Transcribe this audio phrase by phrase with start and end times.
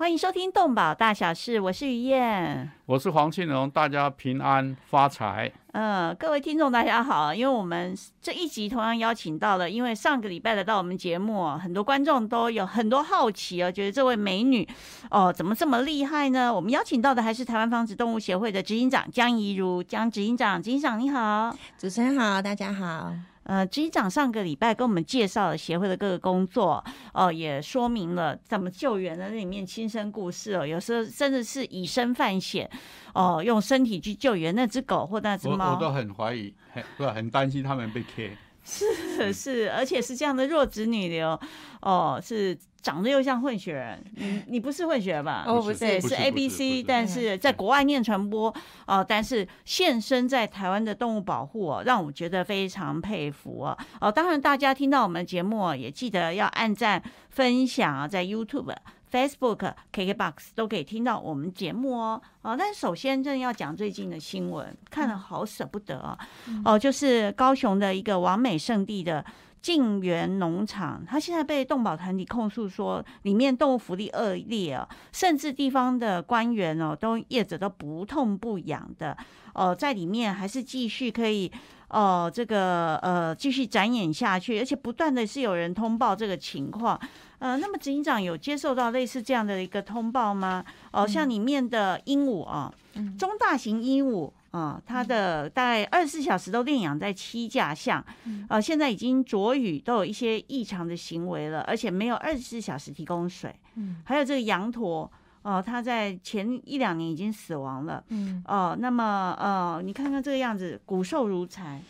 [0.00, 5.52] 欢迎收听《动保大小事》，我是于燕，我是黄庆荣，大家平安发财。
[5.72, 14.66] 嗯，各位听众大家好，因为我们这一集同样邀请到了，因为上个礼拜来到我们节目，很多观众都有很多好奇哦，觉得这位美女
[15.10, 16.50] 哦怎么这么厉害呢？
[16.50, 23.12] 我们邀请到的还是台湾防止动物协会的执行长江怡如，江执行长，执行长你好，主持人好，大家好。
[23.50, 32.70] 呃，执行长上个礼拜跟我们介绍了协会的各个工作，哦，也说明了怎么救援的那里面亲身故事哦，有时候甚至是以身犯险，
[33.12, 38.36] 哦，用身体去救援那只狗或那只猫，我都很怀疑，很不很担心他们被 K。
[38.62, 41.36] 是是，而且是这样的弱子女流，
[41.80, 45.44] 哦，是长得又像混血人，你你不是混血吧？
[45.46, 48.54] 哦，不是，是 A B C，但是在国外念传播，
[48.86, 53.78] 哦，但是现身在台湾的动物保护哦，让我觉得非常佩服哦。
[54.00, 58.74] 哦，当然大家听到我们节目也记得要按赞分享啊，在 YouTube。
[59.10, 62.22] Facebook、KKBox 都可以听到我们节目哦。
[62.42, 66.16] 哦，但首先真的要讲最近的新闻，看了好舍不得啊。
[66.64, 69.24] 哦，就是高雄的一个完美圣地的
[69.62, 79.16] 晋源农场，它现在被动保团体控诉说里面动物福利恶劣啊，甚至地方的官员哦，都业者都不痛不痒的
[79.54, 81.50] 哦，在里面还是继续可以
[81.88, 86.98] 哦，这个呃继续展演下去，而且不断的是有人通报这个情况。
[87.38, 90.64] 呃，那么执行长有接受到类似这样的一个通报吗？
[90.92, 92.72] 哦，像里面的鹦鹉啊，
[93.18, 98.04] 中大型鹦鹉啊，它的大概二十四小时都炼养在七架项，
[98.48, 103.54] 呃，现在已经着雨，都有一些异常的行为了，而且没有二十四小时提供水。
[103.76, 105.08] 嗯，还有这个羊驼，
[105.42, 108.02] 哦，它在前一两年已经死亡了。
[108.08, 111.80] 嗯，哦，那么呃，你看看这个样子，骨瘦如柴。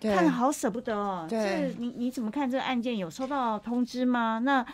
[0.00, 2.96] 看了好舍不得哦，这你你怎么看这个案件？
[2.98, 4.40] 有收到通知吗？
[4.44, 4.64] 那。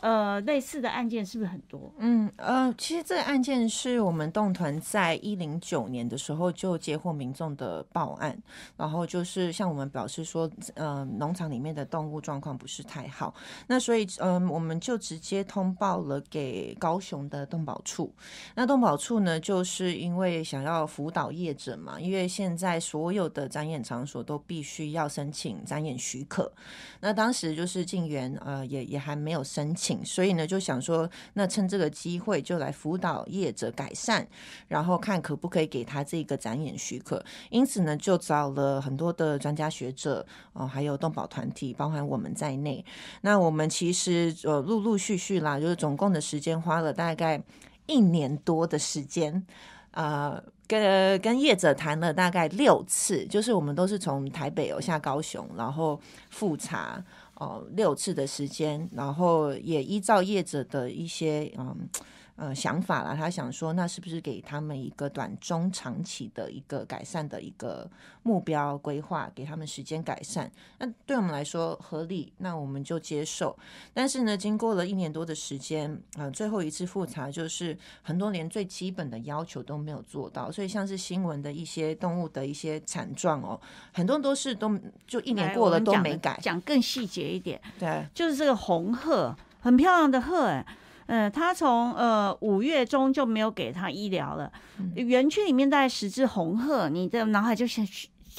[0.00, 1.90] 呃，类似的案件是不是很多？
[1.98, 8.36] 嗯呃，其实这个案件是我们动团在一零九年的时候就接获民众的报案，
[8.76, 13.34] 然后就是向我们表示说，呃，农场里面的动物状况不是太好，
[13.66, 18.12] 那所以嗯，我们就直接通报了给高雄的动保处。
[18.54, 26.52] 那动保处呢，就是因为想要辅导业者嘛，因为现在所有的展演场所都必须要申请展演许可，
[27.00, 29.83] 那当时就是进园呃也也还没有申请。
[30.04, 34.26] 所以呢，就想说，那趁这个机会就来辅导业者改善，
[34.68, 37.22] 然后看可不可以给他这个展演许可。
[37.50, 42.84] 因此呢，就找了很多的专家学者，哦，还有动保团体，包含我们在内。
[43.22, 47.42] 那我们其实呃陆陆续续啦，就是总共的时间花了大概
[47.86, 49.44] 一年多的时间，
[49.90, 57.04] 呃，跟跟业者谈了大概六次，就是我们都是从台北有下高雄，然后复查。
[57.44, 61.88] 哦，六次的时间，然后也依照业者的一些嗯。
[62.36, 67.88] 呃，想法啦，他想说，那是不是给他们一个短中长期的一个改善的一个
[68.24, 70.50] 目标规划，给他们时间改善？
[70.78, 73.56] 那对我们来说合理，那我们就接受。
[73.92, 83.60] 但是呢，经过了一年多的时间，啊，最后一次复查就是很多连最基本的要求都没有做到，所以像是新闻的一些动物的一些惨状哦，
[83.92, 86.36] 很多都是都就一年过了都没改。
[86.42, 90.66] 讲更细节一点，对，就是这个红鹤，很漂亮的鹤，哎。
[91.06, 94.50] 嗯，他从呃五月中就没有给他医疗了。
[94.94, 97.86] 园区里面大概十只红鹤，你的脑海就现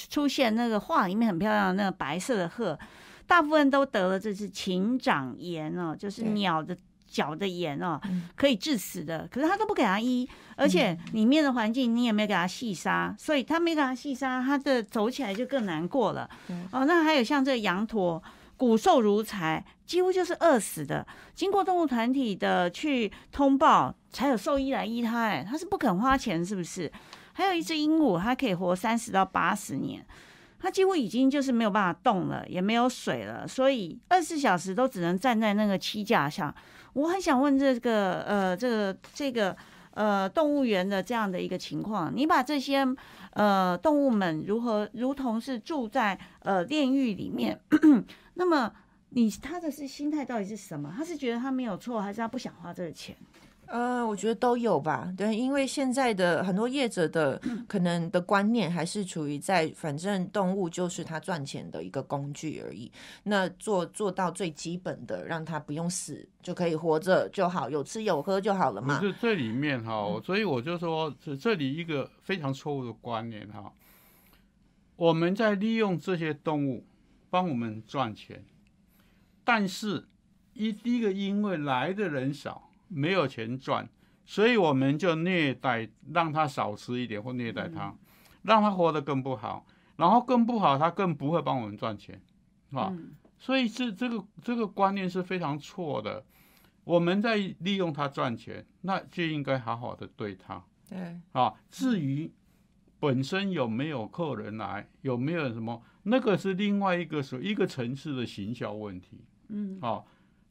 [0.10, 2.78] 出现那个画里面很漂亮的那个白色的鹤，
[3.28, 6.76] 大部分都得了这是禽长炎哦，就是鸟的
[7.08, 8.02] 脚的炎哦，
[8.36, 9.28] 可以致死的。
[9.32, 16.30] 可是他都不给他医，而且里面的环境你也没给他细沙，所以他没给他细沙，他的走起来就更难过了。
[16.72, 18.22] 哦，那还有像这个羊驼。
[18.58, 21.06] 骨瘦如柴，几乎就是饿死的。
[21.34, 25.24] 经过动物团体的去通报，才有兽医来医它。
[25.24, 26.92] 哎，它是不肯花钱，是不是？
[27.34, 30.06] 还有一只鹦鹉，它可以活三十到八十年，
[30.58, 36.56] 它几乎已经就是没有办法动了，也没有水了，所以二十四小时都只能站在那个栖架上。
[36.94, 39.54] 我很想问这个呃，这个这个
[39.96, 42.86] 呃动物园的这样的一个情况，你把这些
[43.32, 47.60] 呃动物们如何如同是住在呃炼狱里面？
[48.36, 48.72] 那么，
[49.10, 50.94] 你他的是心态到底是什么？
[50.96, 53.16] 他是觉得他没有错，还是他不想花这个钱？
[53.68, 62.92] 呃，我觉得都有吧，对，因为现在的很多业者的可能的观念还是处于在，反正动物就是他赚钱的一个工具而已。
[63.24, 69.00] 那做做到最基本的，让它不用死就可以活着就好，有吃有喝就好了嘛。
[69.00, 73.74] 不是这里面哈，所以我就说，这这里一个非常错误的观念哈，
[74.96, 76.86] 我们在利用这些动物
[77.32, 78.46] 帮我们赚钱，
[79.44, 80.06] 但是
[80.54, 82.65] 一第一个因为来的人少。
[82.96, 83.90] 没有钱赚，
[84.24, 87.94] 所以我们就虐待，让他少吃一点，或虐待他，
[88.44, 89.66] 让他活得更不好，
[89.98, 92.22] 然后更不好，他更不会帮我们赚钱，
[92.72, 92.96] 啊，
[93.38, 96.24] 所以这这个这个观念是非常错的。
[96.86, 102.32] 我们在利用他赚钱，那就应该好好的对他，对，啊，至于
[102.98, 110.02] 本身有没有客人来，有没有什么，那个是另外一个所一个层次的行销问题，嗯，啊，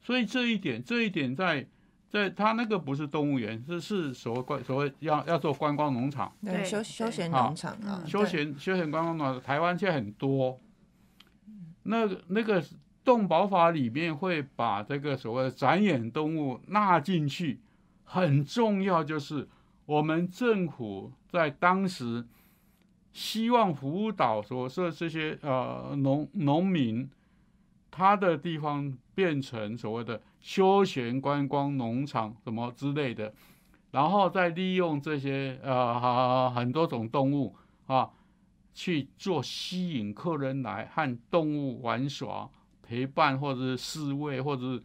[0.02, 1.66] 所以这一点，这一点在。
[2.14, 10.56] 对，他那个不是动物园，是是所谓观所谓要要做观光农场，对休休闲农场啊，休闲休闲观光农场，台湾现在很多。
[11.82, 12.62] 那个那个
[13.02, 17.58] 动保法里面会把这个所谓的展演动物纳进去，
[18.04, 19.48] 很重要就是
[19.84, 22.24] 我们政府在当时
[23.12, 27.10] 希望辅导所说这些呃农农民，
[27.94, 30.20] 他的地方变成所谓的。
[30.44, 33.32] 休闲观光农场什么之类的，
[33.90, 37.56] 然后再利用这些呃很多种动物
[37.86, 38.10] 啊，
[38.74, 42.50] 去做吸引客人来和动物玩耍、
[42.82, 44.82] 陪伴或者是侍卫或者是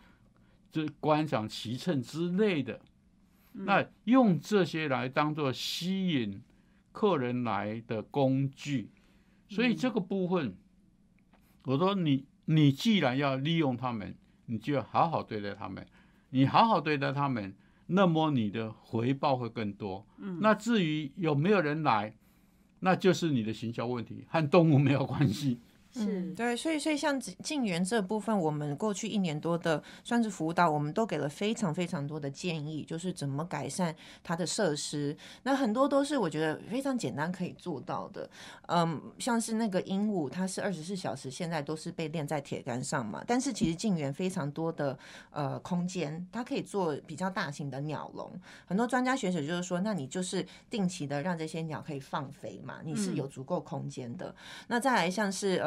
[0.72, 2.80] 这观赏骑乘之类的，
[3.52, 6.42] 那用这些来当做吸引
[6.94, 8.90] 客人来的工具，
[9.50, 10.56] 所以这个部分，
[11.64, 14.14] 我说你你既然要利用他们。
[14.52, 15.86] 你就要好好对待他们，
[16.32, 17.54] 你好好对待他们，
[17.86, 20.04] 那么你的回报会更多。
[20.18, 22.16] 嗯，那至于有没有人来，
[22.80, 25.60] 那就是你的行销问题，和动物没有关系。
[26.06, 35.16] 是对，所以所以像进园这部分，我们过去一年多的算是辅导，我们都给了非常非常多的建议，就是怎么改善它的设施。
[35.44, 38.30] 那很多都是我觉得非常简单可以做到的。
[38.68, 44.98] 嗯，像是那个鹦鹉，它是二十四小时现在都是被链在铁杆上嘛，但是其实进园非常多的
[45.32, 48.32] 呃空间，它可以做比较大型的鸟笼。
[48.66, 54.34] 很多专家学者就是说，那你就是定期的让这些鸟可以放飞嘛，你是有足够空间的。
[54.68, 55.62] 那再来像是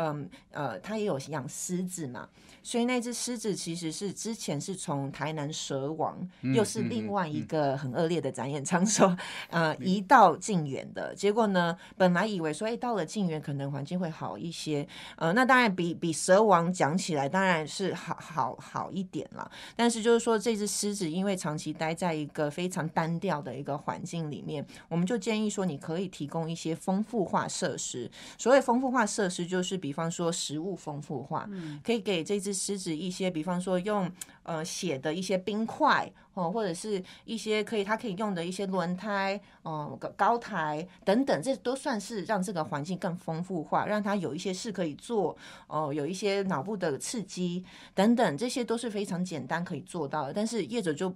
[0.50, 0.62] 呃。
[0.62, 2.28] 呃，他也有养狮子嘛，
[2.62, 6.16] 所以那只狮子其实是之前是从台南蛇王，
[6.54, 9.16] 又是另外一个很恶劣的展演场所，
[9.50, 11.12] 呃，移到靖远的。
[11.16, 14.86] 结果呢，本来以为说，哎，到了靖远可能环境会好一些，
[15.16, 19.50] 呃，那当然比比蛇王讲起来当然是好好好一点了。
[19.74, 28.08] 但是就是说，这只狮子因为长期待在一个非常单调的一个环境里面，我们就建议说，你可以提供一些丰富化设施。
[28.38, 30.01] 所谓丰富化设施，就是比方。
[30.02, 34.10] 方说食物丰富化，嗯可以给这只狮子一些，比方说用
[34.42, 45.36] 呃血的一些冰块哦，或者是一些可以它可以用的一些轮胎哦、高台等等，这都算是让这个环境更丰富化，让它有一些事可以做
[45.68, 47.64] 哦，有一些脑部的刺激
[47.94, 50.32] 等等，这些都是非常简单可以做到的。
[50.32, 51.14] 但是业者就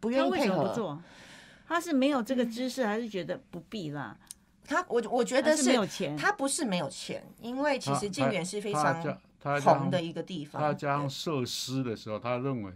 [0.00, 1.00] 不愿意配合，
[1.68, 4.16] 他是没有这个知识，还是觉得不必啦？
[4.66, 9.00] 他我我觉得是，他不是没有钱，因为其实靖远是非常
[9.62, 10.60] 红的一个地方。
[10.60, 12.72] 他加上设施的时候，他认为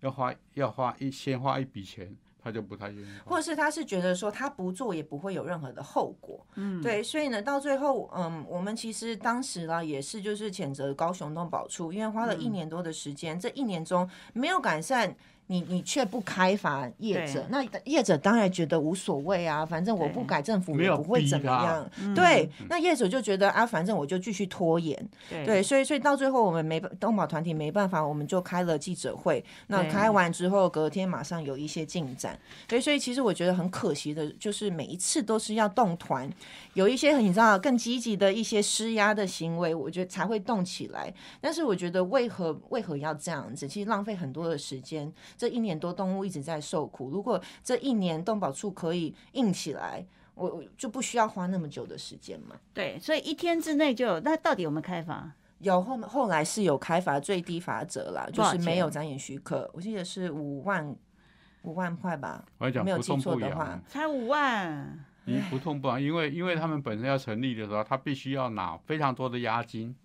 [0.00, 3.10] 要花要花一先花一笔钱，他就不太愿意。
[3.24, 15.16] 或者是他是觉得说他不做也不会有任何的后果，嗯，对，所以呢，到最后，嗯，我们其实当时呢也是就是谴责高雄东宝处，因为花了一年多的时间，这一年中没有改善。
[15.50, 22.14] 你你却不开罚业者，那业者当然觉得无所谓啊，反正我不改，政府也不会怎么样。
[22.14, 24.96] 对，那业主就觉得啊，反正我就继续拖延。
[25.28, 29.44] 对，所以所以到最后我们没东宝团体没办法，我们就开了记者会。
[29.66, 32.38] 那开完之后，隔天马上有一些进展。
[32.68, 36.30] 对，所以其实我觉得很可惜的，就是每一次都是要动团，
[36.74, 41.12] 有一些很你知道更积极的一些施压的行为，我觉得才会动起来。
[41.40, 43.66] 但是我觉得为何为何要这样子？
[43.66, 45.12] 其实浪费很多的时间。
[45.40, 47.08] 这一年多，动物一直在受苦。
[47.08, 50.04] 如果这一年动保处可以硬起来，
[50.34, 52.54] 我我就不需要花那么久的时间嘛。
[52.74, 54.20] 对，所以一天之内就有。
[54.20, 55.32] 那到底有没有开罚？
[55.60, 59.70] 有后后来是有开罚最低罚则啦，就是没有展演许可。
[59.72, 60.94] 我记得是五万
[61.62, 62.44] 五万块吧。
[62.84, 65.02] 没有记错的话，才五万。
[65.24, 69.96] 你不痛不痒，因为因为他们本身要成立的时候，他必须要拿非常多的押金。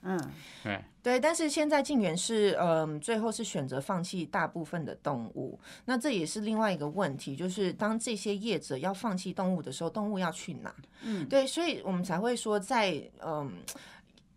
[0.00, 0.18] 嗯，
[0.64, 10.74] 哎，对，但是现在晋源是，嗯，最后是选择放弃大部分的动物，那这也是另外一个问题，就是当这些业者要放弃动物的时候，动物要去哪？
[11.02, 13.50] 嗯，对，所以我们才会说在，嗯，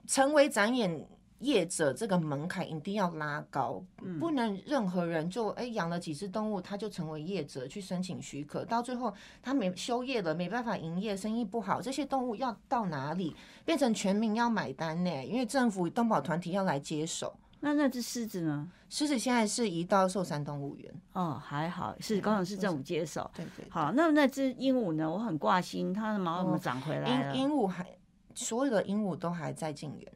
[0.07, 1.05] 成为展演。
[1.41, 3.83] 业者这个门槛一定要拉高，
[4.19, 13.36] 不能任何人就哎养了几只动物，他就成为业者去申请许可，到最后他没休业了，没办法营业，生意不好，这些动物要到哪里？
[13.65, 15.25] 变成全民要买单呢？
[15.25, 17.36] 因为政府动保团体要来接手。
[17.63, 18.67] 那那只狮子呢？
[18.89, 20.93] 狮子现在是移到寿山动物园。
[21.13, 23.29] 哦，还好是高雄市政府接手。
[23.36, 23.65] 对对。
[23.69, 25.10] 好，那那只鹦鹉呢？
[25.10, 27.86] 我很挂心，它的毛怎么长回来鹦鹦鹉还
[28.33, 30.12] 所有的鹦鹉都还在进园。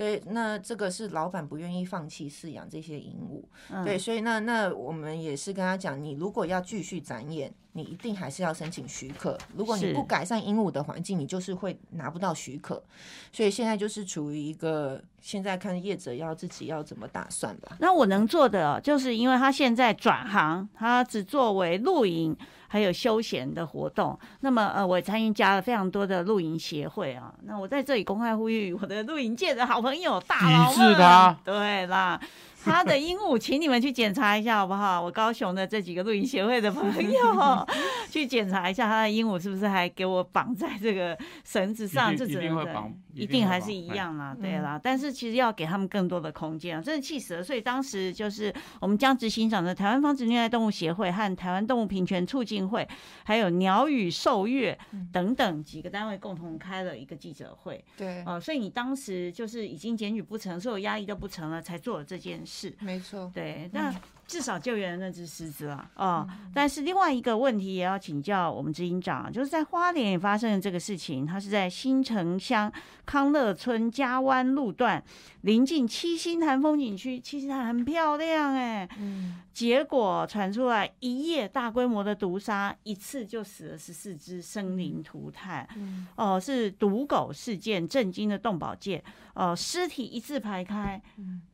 [0.00, 9.36] 对，那这个是老板不愿意放弃饲养这些鹦鹉，对，所以那那我们也是跟他讲，你如果要继续展演，你一定还是要申请许可。
[9.54, 12.82] 如果你不改善鹦鹉的环境，你就是会拿不到许可。
[13.30, 17.76] 所以现在就是处于一个，现在看业者要自己要怎么打算吧。
[17.78, 22.34] 那我能做的，就是因为他现在转行，他只作为露营。
[22.72, 27.34] 还有休闲的活动，那么呃，我参与加了非常多的露营协会啊。
[27.42, 32.20] 那我在这里公开呼吁我的露营界的好朋友大佬们，对啦。
[32.64, 35.00] 他的鹦鹉，请你们去检查一下好不好？
[35.00, 37.66] 我高雄的这几个露营协会的朋友
[38.10, 42.14] 去检查一下，他的鹦鹉是不是还给我绑在这个绳子上？
[42.16, 44.78] 这一定会绑，一定还是一样啦，对啦。
[44.82, 47.42] 但是其实要给他们更多的空间啊，真的气死了。
[47.42, 52.86] 所以当时就是我们将执行长的台湾防止虐待动物协会和台湾动物平权促进会，
[53.24, 54.76] 还有鸟语兽乐
[55.12, 57.82] 等等几个单位共同开了一个记者会。
[57.96, 62.49] 对，哦，所以你当时就是已经检举不成，所有压力都不成了，才做了这件事。
[62.50, 63.94] 是，没错，对，那
[64.30, 66.24] 至少救援了那只狮子了哦。
[66.54, 72.72] 但是另外一个问题也要请教我们执行长，就是在花莲也发生了这个事情，它是在新城乡
[73.04, 75.02] 康乐村加湾路段，
[75.40, 85.66] 临近七星潭风景区，七星潭很漂亮哎，嗯，结果传出来一夜大规模的毒杀，一次就死了十四只生灵涂炭，
[86.14, 89.02] 哦，是毒狗事件，震惊的动保界。
[89.32, 91.00] 哦，尸体一字排开，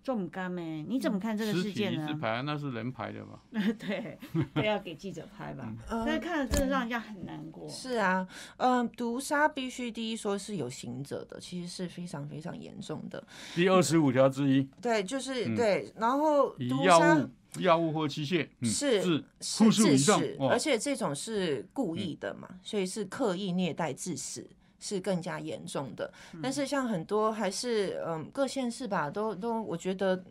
[0.02, 0.82] 重干没？
[0.88, 2.04] 你怎么看这个事件呢？
[2.04, 3.42] 一字排，那是人拍的吧？
[3.78, 4.18] 对，
[4.54, 5.72] 都要给记者拍吧。
[5.88, 7.68] 但是看了真的让人家很难过。
[7.68, 13.22] 是啊，嗯，毒杀必须第一说是有行者的，其实是非常非常严重的。
[13.54, 14.68] 第二十五条之一。
[14.80, 24.48] 对，就是对，然后毒杀、药物或器械是致是致死，而且这种是故意的嘛，所以是刻意虐待致死。
[24.78, 30.22] 是更加严重的，但是像很多还是嗯各县市吧，都都我觉得都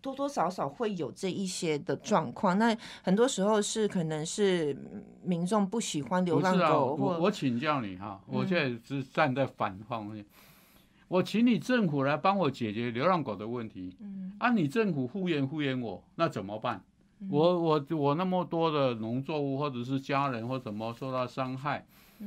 [0.00, 2.58] 多多少少会有这一些的状况。
[2.58, 4.76] 那很多时候是可能是
[5.22, 6.94] 民众不喜欢流浪狗。
[6.94, 10.24] 我我请教你哈，我现在是站在反方面，
[11.08, 13.94] 我请你政府来帮我解决流浪狗的问题。
[14.00, 16.82] 嗯，啊，你政府敷衍敷衍我，那怎么办？
[17.28, 21.84] 我我我那么多的农作物或者是家人或怎么受到伤害？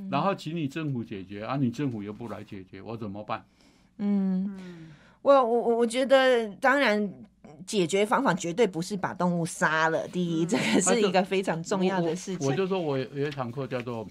[0.10, 3.46] 然后请你政府解决啊，你政府又不来解决，我怎么办？
[3.98, 7.12] 嗯，我我我我觉得，当然
[7.66, 10.08] 解决方法绝对不是把动物杀了。
[10.08, 12.48] 第一，这个是一个非常重要的事情。
[12.48, 14.08] 我就说我有一堂课叫做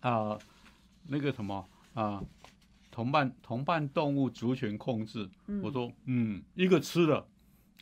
[0.00, 0.38] 啊
[1.08, 1.64] 那个什么
[1.94, 2.22] 啊
[2.90, 5.28] 同伴同伴动物族群控制。
[5.62, 7.26] 我说嗯，一个吃的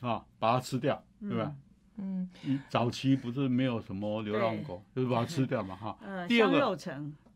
[0.00, 1.54] 啊，把它吃掉，对吧？
[1.96, 2.28] 嗯，
[2.70, 5.98] 早期不是没有什么流浪狗，就是把它吃掉嘛，哈。
[6.00, 6.76] 嗯 第二个，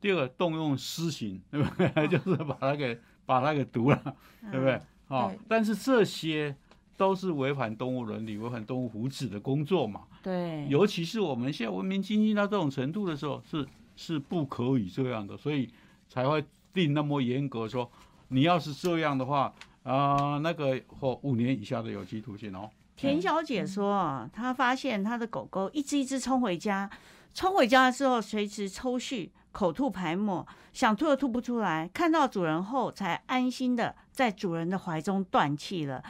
[0.00, 2.06] 第二个动用私刑，对不对？
[2.06, 2.96] 就是把它给
[3.26, 4.16] 把它给毒了，
[4.52, 4.80] 对不对？
[5.08, 6.54] 啊，但是这些
[6.96, 10.02] 都是违反动物伦理、违反动物福祉的工作嘛。
[10.22, 15.68] 对，尤其是我们现在文明经济到这种程度的时候，是是不可以这样的，所以
[16.08, 17.90] 才会定那么严格，说
[18.28, 22.70] 你要是这样的话，啊，那个或五年以下的有期徒刑哦。
[22.94, 26.88] 田小姐说：“她发现她的狗狗一只一只冲回家，
[27.34, 31.90] 冲回家的时候随时抽搐、口吐白沫，想吐又吐不出来。
[31.92, 36.04] 看到主人后，才安心的在主人的怀中断气了。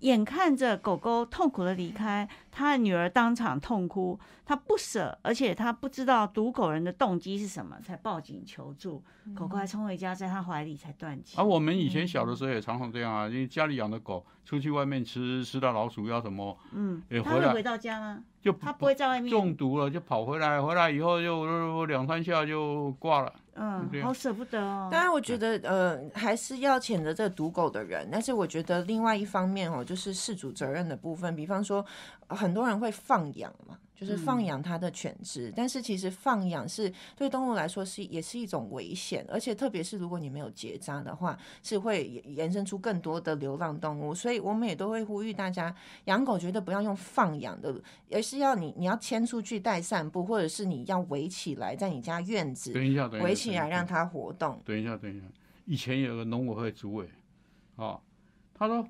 [0.00, 4.18] 眼看着狗狗痛苦的离开，她的女儿当场痛哭。
[4.46, 9.02] 他不舍，而且他不知道毒狗人的动机是什么，才报警求助。
[9.34, 11.38] 狗狗还冲回家，在他怀里才断气。
[11.38, 16.54] 而我们以前小的时候也常常这样啊，因为家里养的狗。”出去外面吃吃到老鼠药什么？
[16.74, 18.22] 嗯，他会回到家吗？
[18.42, 23.32] 就他不会在外面中毒了，就跑回来，回来以后就两三下就挂了。
[23.54, 24.90] 嗯，好舍不得哦。
[24.92, 31.82] 当然，我觉得呃还是要谴责这毒狗的人，但是我觉得另外一方面哦，就是事主责任的部分，比方说
[32.28, 33.78] 很多人会放养嘛。
[33.96, 44.12] 就是放养它的犬只，但是其实放养是对动物来说是也是一种危险，而且特别是如果你没有结扎的话，是会延伸出更多的流浪动物。
[44.12, 45.72] 所以我们也都会呼吁大家，
[46.06, 47.72] 养狗绝对不要用放养的，
[48.10, 54.60] 而是要你你要牵出去带散步，或者是你要围起来在你家院子等一下，等一下，围起来让它活动。
[54.64, 55.26] 等一下，等一下，
[55.66, 57.08] 以前有个农委会主委，
[57.76, 58.00] 啊，
[58.52, 58.86] 他说，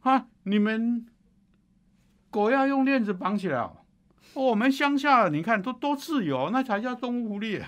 [0.00, 1.06] 啊，你们
[2.30, 3.76] 狗要用链子绑起来哦，
[4.34, 7.60] 我们乡下你看都多自由，那才叫动物福利。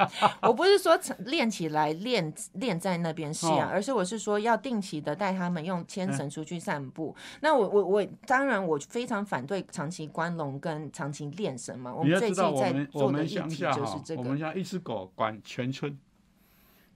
[0.40, 7.14] 我不是说练起来练练在那边饲养，哦而是我是说要定期的带他们用牵嗯绳出去散步。
[7.42, 11.94] 那我我我当然我非常反对长期关笼跟长期练绳嘛。
[11.94, 14.22] 我们最你要知道，近在我们我做的乡题就是，这个。
[14.22, 15.98] 我们家一只狗管全村，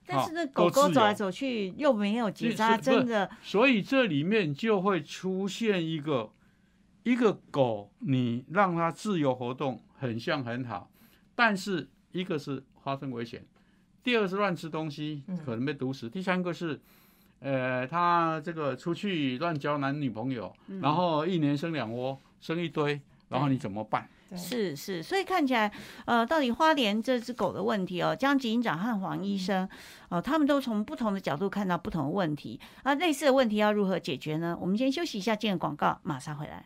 [0.07, 6.31] 但是那狗狗走来走去又没有结扎，真的所以这里面就会出现一个
[7.05, 10.89] 一个狗，你让它自由活动，很像很好，
[11.35, 13.45] 但是一个是发生危险，
[14.03, 16.81] 第二个是乱吃东西，可能被毒死，第三个是。
[17.41, 24.09] 呃，它这个出去乱交男女朋友，然后一年生两窝，生一堆，然后你怎么办？
[24.35, 25.71] 是是，所以看起来，
[26.05, 29.69] 呃，到底花莲这只狗的问题哦，江执行长和黄医生，
[30.09, 32.59] 哦，他们都从不同的角度看到不同的问题。
[32.81, 34.57] 啊，类似的问题要如何解决呢？
[34.59, 36.65] 我们先休息一下，进个广告，马上回来。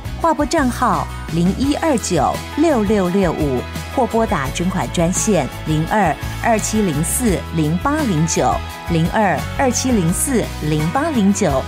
[0.21, 3.59] 划拨账号零一二九六六六五，
[3.95, 8.53] 或拨打捐款专线零二二七零四零八零九
[8.91, 11.63] 零二二七零四零八零九。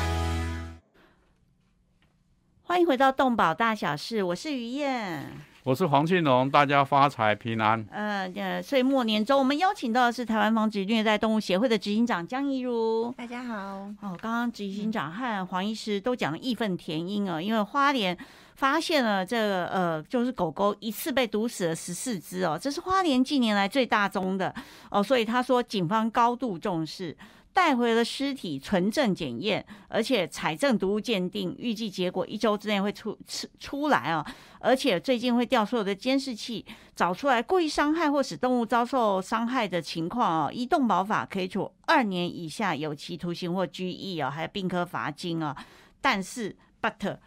[2.62, 5.32] 欢迎回到动保大小事，我是于燕。
[5.64, 7.84] 我是黄庆荣，大家发财平安。
[7.90, 13.12] 呃呃，岁末年终，我们邀请到的是台湾防止虐待动物协会的执行长江怡如。
[13.18, 13.56] 大家好，
[14.02, 18.16] 哦，刚刚执行长和黄医师都讲了义愤填膺啊，因为花莲
[18.56, 24.54] 发现了这个呃，就是狗狗一次被毒死了十四只哦，这是花莲近年来最大宗的
[24.90, 27.18] 哦，所以他说警方高度重视。
[27.56, 34.26] 带回了尸体纯正检验，而且采证毒物鉴定，预计结果一周之内会出出出来哦。
[34.58, 40.52] 而且最近会调所有的监视器，找出来故意伤害或使动物遭受伤害的情况哦。
[40.52, 45.56] 依动保法可以处二年以下有期徒刑或拘役哦，还有并科罚金哦。
[46.02, 47.18] 但是，but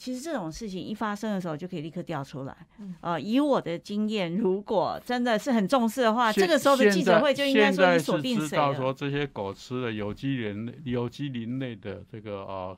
[0.00, 2.56] 其实这种事情一发生的时候就可以立刻调出来。
[3.02, 8.56] 呃，以我的经验，如果真的是很重视的话，现这个时候的记者会就应该说你锁定谁知。
[8.56, 12.74] 道说这些狗吃了有机磷类有机磷类的这个呃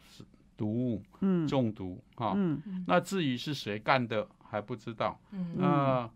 [0.56, 5.16] 毒物嗯中毒啊、嗯那至于是谁干的还不知道。
[5.30, 6.10] 嗯那、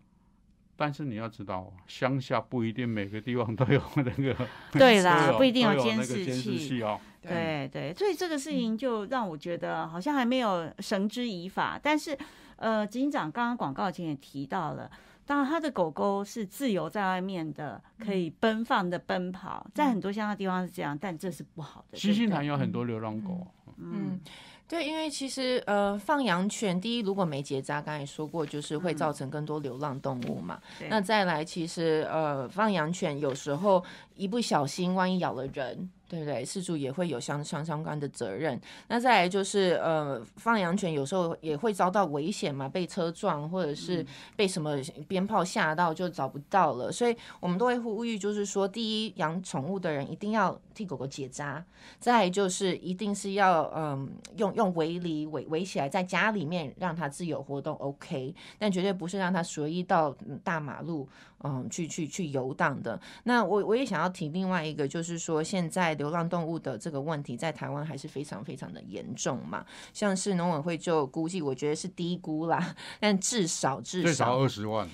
[0.77, 4.35] 但是你要知道，乡下不一定每个地方都有那个
[4.71, 6.57] 对啦，不一定都有监视器。
[6.57, 6.99] 器哦。
[7.21, 11.77] 对对，所以这个事情就让我觉得好像还没有绳之以法。
[11.81, 12.17] 但是，
[12.55, 14.89] 呃，执行长刚刚广告前也提到了，
[15.25, 21.97] 当然他的狗狗是自由在外面的，可以奔放的奔跑，在很多乡下地方是这样，但这是不好的。
[21.97, 24.21] 西新对不对潭有很多流浪狗，嗯，
[24.67, 30.59] 对，因为其实呃，放养犬第一如果没结扎，刚才也说过，就是会造成更多流浪动物嘛。
[30.77, 33.83] 对那再来，其实呃，放养犬有时候
[34.15, 35.89] 一不小心，万一咬了人。
[36.09, 36.45] 对不对？
[36.45, 38.57] 事主也会有相相相关的责任。
[38.87, 44.77] 那再来就是，呃，放养犬有时候也会遭到危险嘛，被车撞，或者是被什么
[45.09, 46.89] 鞭炮吓到就找不到了。
[46.89, 51.61] 所以我们都会呼吁，就是说，第一，养宠物的人一定要替狗狗结扎；
[51.99, 61.07] 再来就是一定是要，嗯，用用围篱围围起来，在家里面让它自由活动，OK，但绝对不是让它随意到嗯大马路，
[61.43, 62.99] 嗯，去去去游荡的。
[63.23, 69.63] 那我我也想要提另外一个，就是说现在流浪动物的这个问题在台湾还是非常非常的严重嘛。
[69.93, 74.89] 像是农委会就估计，我觉得是低估啦， 但至少至少二十万。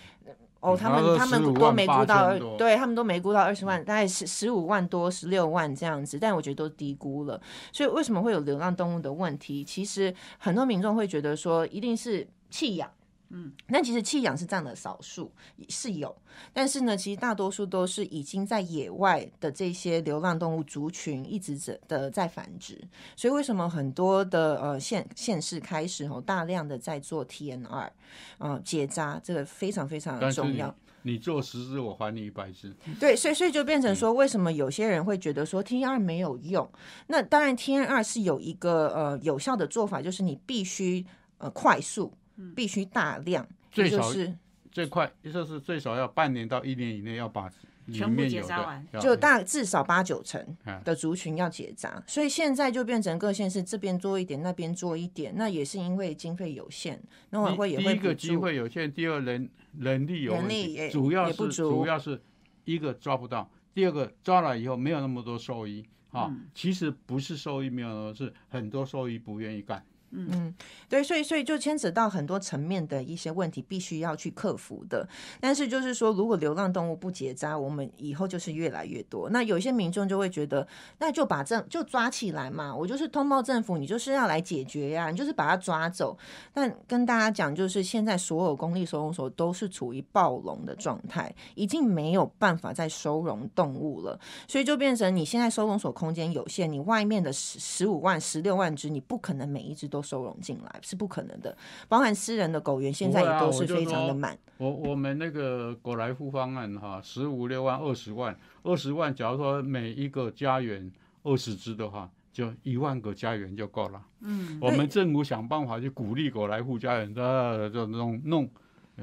[0.64, 7.40] 哦，他们他们都没估到万二8000多，对他们都没估到二十万，大概是十五万多、十六万这样子，但我觉得都低估了。
[7.74, 9.62] 所以为什么会有流浪动物的问题？
[9.62, 12.90] 其实很多民众会觉得说，一定是弃养。
[13.36, 15.32] 嗯，那其实弃养是占了少数，
[15.68, 16.16] 是有，
[16.54, 22.80] 但是呢，其实大多数都是已经在野外的这些流浪动物族群一直在的在繁殖，
[23.16, 27.90] 所以为什么很多的呃县县市开始哦大量的在做 TNR，
[28.38, 30.74] 嗯、结扎，这个非常非常的重要。
[31.02, 32.74] 你做十只，我还你一百只。
[33.00, 36.70] 对，所以所以就变成说，为什么有些人会觉得说 T N 二没有用？
[37.08, 41.06] 那当然 T N 二是有一个呃有效的做法，就是你必须
[41.40, 42.14] 呃快速，
[42.56, 44.36] 必须大量，也最少就是
[44.72, 47.50] 最快就是最少要半年到一年以内要把
[47.86, 57.02] 里全部面有的结扎完就大至少八九成啊的族群要结扎，所以现在就变成各县市这边做一点，那边做一点，那也是因为经费有限，
[57.32, 58.16] 农委会也第一个。
[58.16, 62.22] 机会有限，第二人人力有问题人力主要是也不足主要是
[62.64, 66.28] 一个抓不到，第二个抓了以后没有那么多兽医啊。
[66.30, 69.84] 嗯其实不是兽医没有那么多，是很多兽医不愿意干。
[70.16, 70.54] 嗯，
[70.88, 75.08] 对，所以所以就牵扯到很多层面的一些问题，必须要去克服的。
[75.40, 79.30] 但是就是说，如果流浪动物不结扎，我们以后就是越来越多。
[79.32, 80.68] 那有些民众就会觉得，
[81.00, 86.16] 那就把政就抓起来嘛，我就是通报政府，你就是要来解决呀、你就是把它抓走。
[86.54, 101.58] 但跟大家讲，就是现在所有公立收容所都是处于暴笼的状态，已经没有办法再收容动物了，所以就变成你现在收容所空间有限，你外面的十十五万、十六万只，你不可能每一只都收容进来，是不可能的。
[101.88, 104.38] 包含私人的狗园，现在也都是非常的说满。
[104.58, 110.92] 我我们那个狗来户方案哈，十五六万、二十万、二十万，假如说每一个家园
[111.24, 114.02] 二十只的话，就一万个家园就够了。
[114.22, 118.50] 嗯，我们政府想办法去鼓励狗来户家园的就弄弄，呃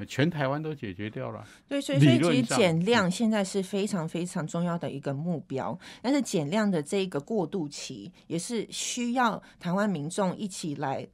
[0.07, 1.45] 全台湾都解决掉了。
[1.67, 11.07] 对，所以所以其实减量现在是非常非常重要的一个目标，但是减量的这个过渡期也是需要台湾民众一起来。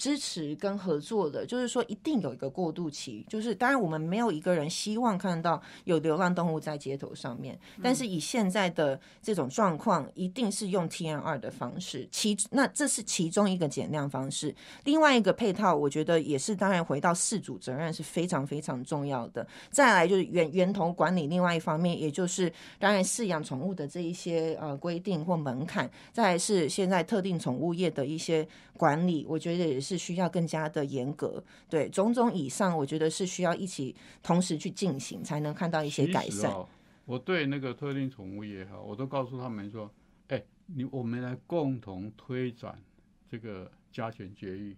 [0.00, 19.46] 支持跟合作的，就是说一定有一个过渡期，就是当然我们没有一个人希望看到有流浪动物在街头上面，但是以现在的这种状况，一定是用 TNR 的方式，其那这是其中一个减量方式，另外一个配套，我觉得也是当然回到事主责任是非常非常重要的。
[19.70, 28.48] 再来就是源源头管理，另外一方面也就是当然饲养宠物的这一些呃规定或门槛，再来是现在特定宠物业的一些
[28.80, 31.44] 管理，我觉得也是需要更加的严格。
[31.68, 36.50] 对，种种以上，我觉得是需要一起同时去进行，才能看到一些改善。
[36.50, 36.66] 哦，
[37.04, 39.92] 我对那个特定宠物也好，我都告诉他们说，
[40.28, 42.82] 哎，你我们来共同推展
[43.30, 44.74] 这个家犬绝育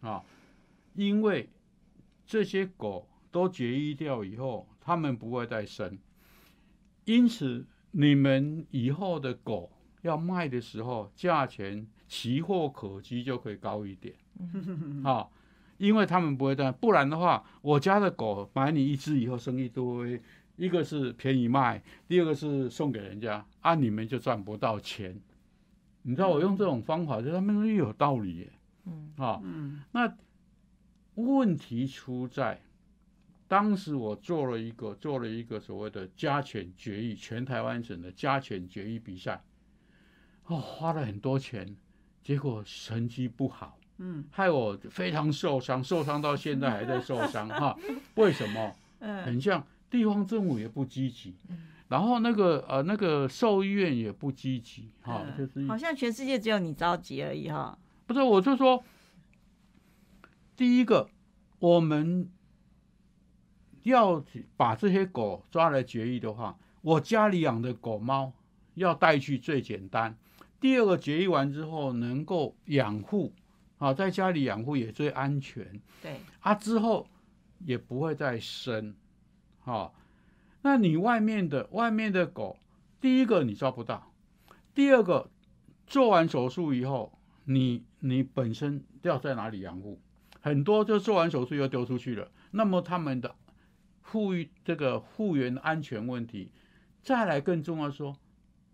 [0.00, 0.20] 啊，
[0.94, 1.48] 因为
[2.26, 5.96] 这些狗都绝育掉以后，它们不会再生，
[7.04, 9.70] 因此你们以后的狗
[10.02, 14.14] 要卖的时候，价钱奇货可居就可以高一点
[15.04, 15.28] 啊。
[15.76, 20.22] 因为他们不会这样，不然的话，我家的狗买你一只以后生一堆，
[20.56, 25.20] 一个是便宜卖，第二个是送给人家，啊，你们就赚不到钱。
[26.02, 28.52] 你知道我用这种方法，就他们说有道理耶，
[28.84, 30.16] 嗯，啊，嗯，那
[31.16, 32.62] 问题出在，
[33.48, 39.42] 当时我做了一个做了一个所谓的加权决议，全台湾省的加权决议比赛，
[40.44, 41.74] 哦，花了很多钱，
[42.24, 43.78] 结果成绩不好。
[43.98, 47.76] 嗯，害我非常受伤，受伤到现在还在受伤 哈。
[48.16, 48.74] 为什么？
[48.98, 51.34] 嗯很像地方政府也不积极，
[51.88, 57.78] 然后那个呃那个兽医院也不积极哈，嗯就是好像全世界只有你着急而已哈。
[58.06, 58.82] 不是我就说，
[60.56, 61.08] 第一个
[61.58, 62.28] 我们
[63.82, 64.24] 要
[64.56, 68.32] 把这些狗抓来绝育的话，我家里养的狗猫
[68.74, 70.16] 要带去最简单。
[70.64, 73.34] 第二个绝育完之后能够养护。
[73.76, 77.06] 啊，在家里养护也最安全对，啊，之后
[77.58, 78.94] 也不会再生，
[79.58, 79.94] 好、
[80.62, 82.56] 那你外面的外面的狗，
[82.98, 84.10] 第一个你抓不到，
[84.74, 85.28] 第二个
[85.86, 90.00] 做完手术以后，你你本身要在哪里养护？
[90.40, 93.34] 很多就做完手术又丢出去了，那么他们的
[94.00, 96.50] 护育这个护员安全问题，
[97.02, 98.16] 再来更重要说，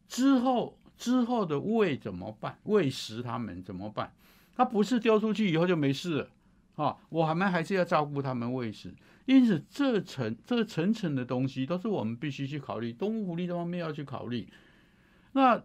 [0.06, 2.58] 之后之后的喂怎么办？
[2.64, 4.12] 喂食他们怎么办？
[4.54, 6.28] 它不是丢出去以后就没事了
[6.76, 6.94] 啊！
[7.08, 14.46] 我还们还是要照顾他们喂食，因此这层这层层的东西都是我们必须去考虑，动物福利这方面要去考虑。
[15.32, 15.62] 那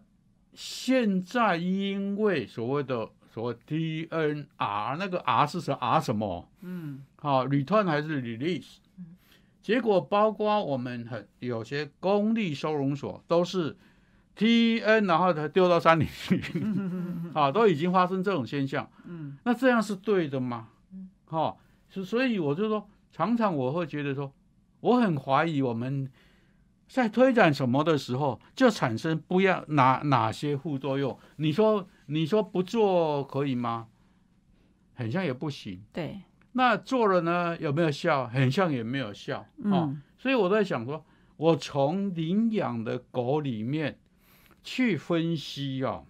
[0.54, 6.48] 现在因为所谓的所谓 DNR 那个 R 是什 R 什么？
[6.62, 8.76] 嗯，好，return 还是 release？
[9.62, 13.76] 结果包括我们很有些公立收容所都是
[14.36, 16.40] T N，然后它丢到山里去，
[17.34, 18.88] 啊，都已经发生这种现象。
[19.06, 20.68] 嗯，那这样是对的吗？
[21.24, 21.56] 哈、
[21.88, 24.30] 所所以我就说，常常我会觉得说，
[24.80, 26.08] 我很怀疑我们
[26.86, 31.18] 在推展什么的时候，就产生不要哪哪些副作用。
[31.36, 33.88] 你说你说不做可以吗？
[34.94, 35.82] 很像也不行。
[35.92, 36.20] 对，
[36.52, 38.26] 那做了呢，有没有效？
[38.28, 41.04] 很像也没有效啊、嗯所以我在想说，
[41.36, 43.98] 我从领养的狗里面
[44.66, 46.02] 去分析啊，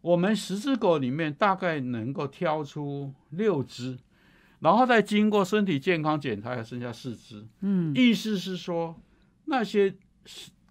[0.00, 3.98] 我们十只狗里面大概能够挑出六只，
[4.60, 7.44] 然后再经过身体健康检查，还剩下四只。
[7.60, 8.94] 嗯意思是说，
[9.46, 9.92] 那些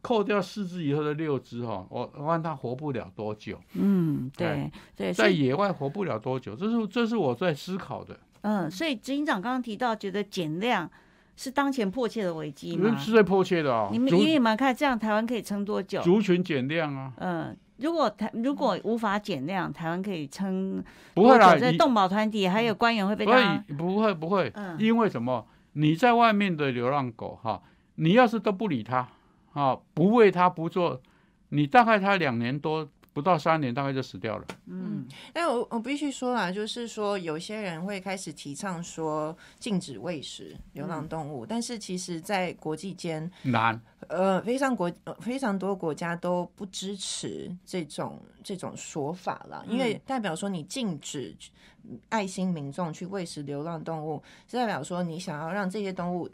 [0.01, 8.17] 扣掉四只以后的六只哈、我我看它活不了多久，嗯，对哎对，在野外活不了多久，这是这是我在思考的。
[8.41, 10.89] 嗯，所以执行长刚刚提到，觉得减量
[11.35, 12.95] 是当前迫切的危机吗？
[12.97, 16.01] 是最迫切的啊、你们你们看，这样台湾可以撑多久？
[16.01, 25.45] 族群减量啊，嗯，如果台如果无法减量，台湾可以撑不会啦，你多久这动保团体还有官员会被不会不会不会，嗯因为什么？
[25.73, 27.61] 你在外面的流浪狗哈，
[27.95, 29.07] 你要是都不理它
[29.51, 31.01] 啊，不喂它不做，
[31.49, 34.45] 你大概它两年多不到三年，大概就死掉了。
[34.67, 51.33] 嗯但我我必须说啦，就是说有些人会开始提倡说禁止喂食流浪动物，但是其实，在国际间，难，呃，非常国呃非常多国家都不支持这种这种说法啦，因为代表说你禁止
[52.09, 56.29] 爱心民众去喂食流浪动物，是代表说你想要让这些动物。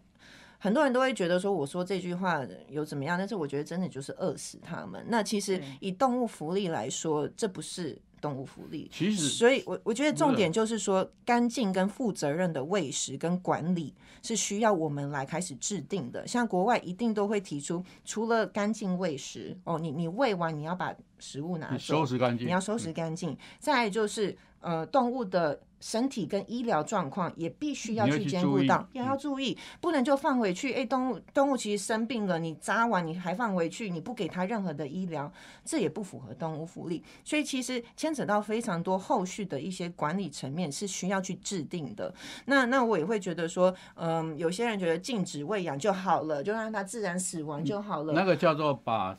[0.63, 3.17] 很多人都会觉得说，我说这句话有怎么样？
[3.17, 5.04] 但是我觉得真的就是饿死他们。
[5.08, 16.28] 那其实以动物福利来说，这不是动物福利，其实所以我我觉得重点就是说，干净跟负责任的喂食跟管理是需要我们来开始制定的。
[16.28, 23.36] 像国外一定都会提出，除了干净喂食哦，你你喂完你要把食物拿走收，拾干净，你要收拾干净。
[23.58, 30.74] 再来就是呃，动物的身体跟医疗状况也必须要去兼顾到，也嗯要注意，不能就放回去。
[30.74, 35.30] 哎，动物动物其实生病了，你扎完你还放回去，你不给它任何的医疗，
[35.65, 37.04] 这也不符合动物福利。
[37.26, 42.13] 所以其实牵扯到非常多后续的一些管理层面是需要去制定的。
[42.46, 48.13] 那那我也会觉得说，嗯，有些人觉得禁止喂养就好了，就让它自然死亡就好了。
[48.13, 49.17] 那个叫做把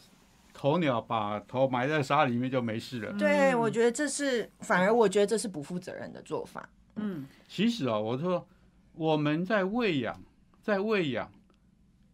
[0.62, 3.12] 鸵鸟把头埋在沙里面就没事了。
[3.18, 6.68] 对，我觉得这是反而我觉得这是不负责任的做法。
[6.94, 8.46] 嗯其实啊，我说
[8.94, 10.22] 我们在喂养，
[10.60, 11.28] 在喂养，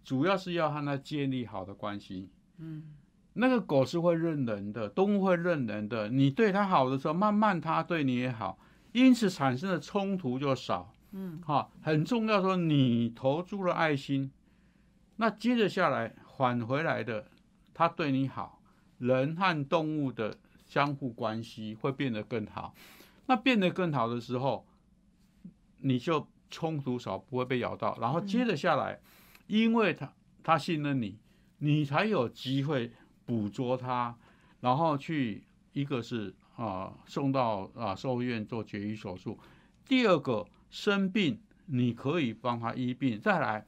[0.03, 2.31] 主要是要和它建立好的关系。
[2.57, 2.95] 嗯
[3.35, 6.09] 那个狗是会认人的，动物会认人的。
[6.09, 8.59] 你对它好的时候，慢慢它对你也好，
[8.93, 10.91] 因此产生的冲突就少。
[11.13, 12.41] 嗯，哈，很重要。
[12.41, 14.33] 说你投注了爱心，
[15.17, 17.27] 那接着下来返回来的，
[17.79, 18.61] 它对你好，
[18.99, 20.37] 人和动物的
[20.67, 22.75] 相互关系会变得更好。
[23.27, 24.67] 那变得更好的时候，
[25.77, 27.97] 你就冲突少，不会被咬到。
[28.01, 28.99] 然后接着下来，
[29.47, 30.13] 因为它
[30.43, 31.21] 它信任你，
[31.59, 32.91] 你才有机会
[33.25, 34.13] 捕捉它，
[34.59, 39.39] 然后去一个是啊送到啊兽医院做绝育手术，
[39.87, 43.65] 第二个生病你可以帮他医病，再来。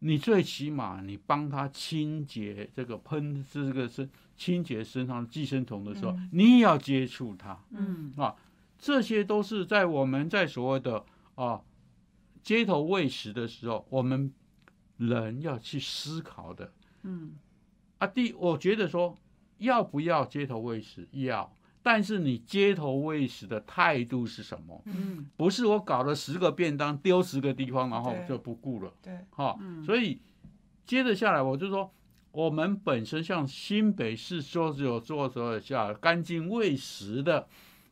[0.00, 7.58] 你最起码你帮他清洁这个喷这个是清洁身上的寄生虫的时候，你也要接触它。
[7.70, 8.12] 嗯。
[8.16, 8.34] 啊
[8.78, 11.60] 这些都是在我们在所谓的啊
[12.44, 14.32] 街头喂食的时候，我们
[14.98, 16.72] 人要去思考的。
[17.02, 17.34] 嗯。
[17.98, 18.06] 啊。
[18.06, 19.16] 第，我觉得说
[19.58, 21.08] 要不要街头喂食？
[21.10, 24.82] 要，但是你街头喂食的态度是什么？
[24.86, 25.28] 嗯。
[25.36, 28.92] 不是我搞了十个便当丢十个地方，然后就不顾了。
[29.02, 29.82] 对，哈、嗯。
[29.84, 30.20] 所以
[30.84, 31.90] 接着下来，我就说，
[32.32, 37.46] 我们本身像新北市说是有做着下干净喂食的，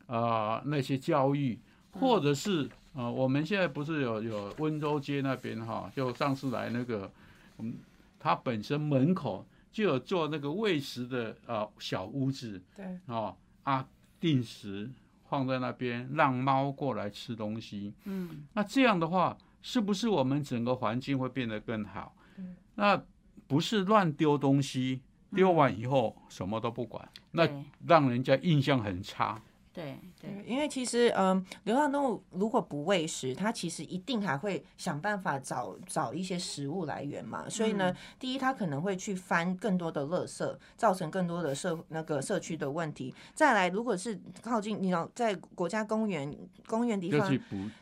[0.05, 1.59] 呃，那些教育，
[1.91, 7.11] 或者是呃，我们现在不是有有温州街那边哈，就上次来那个，
[7.59, 7.75] 嗯，
[8.19, 13.35] 它本身门口就有做那个喂食的呃小屋子，对，哦
[13.67, 13.85] 啊，
[14.17, 14.89] 定时
[15.25, 17.93] 放在那边，让猫过来吃东西。
[18.05, 22.15] 嗯那这样的话，是不是我们整个环境会变得更好？
[22.37, 23.03] 嗯那
[23.45, 25.01] 不是乱丢东西，
[25.35, 27.45] 丢完以后什么都不管，那
[27.85, 29.41] 让人家印象很差。
[29.73, 29.99] 对
[30.45, 37.49] 因为其实，嗯，流浪动物如果不喂食，它其实一定还会想办法找找一些食物来源嘛。
[37.49, 43.13] 所以呢，第一，它可能会去翻更多的垃圾，造成更多的社那个社区的问题。
[43.33, 46.33] 再来，如果是靠近你要在国家公园
[46.67, 47.39] 公园地方，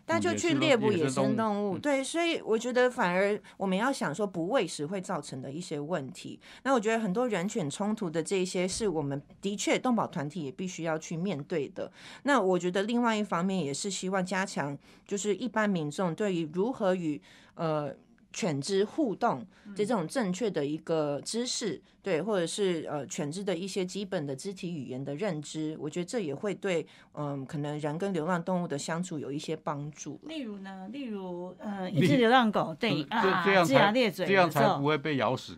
[0.08, 1.78] 那就去猎捕野生动物。
[1.78, 6.40] 对，所以我觉得反而我们要想说不喂食会造成的一些问题。
[6.64, 11.92] 那我觉得很多人犬冲突的这些，是我们的确动保团体也必须要去面对的。
[12.24, 17.22] 那我觉得另外一方面也是希望加强，就是一般民众对于如何与
[17.56, 17.94] 呃
[18.34, 19.46] 犬只互动
[19.76, 30.20] 这种正确的一个知识，对，或者是呃犬只的一些基本的肢体语言的认知，我觉得这也会对嗯可能人跟流浪动物的相处有一些帮助。
[30.24, 35.58] 例如呢，例如呃一只流浪狗对啊龇牙咧嘴，这样才不会被咬死。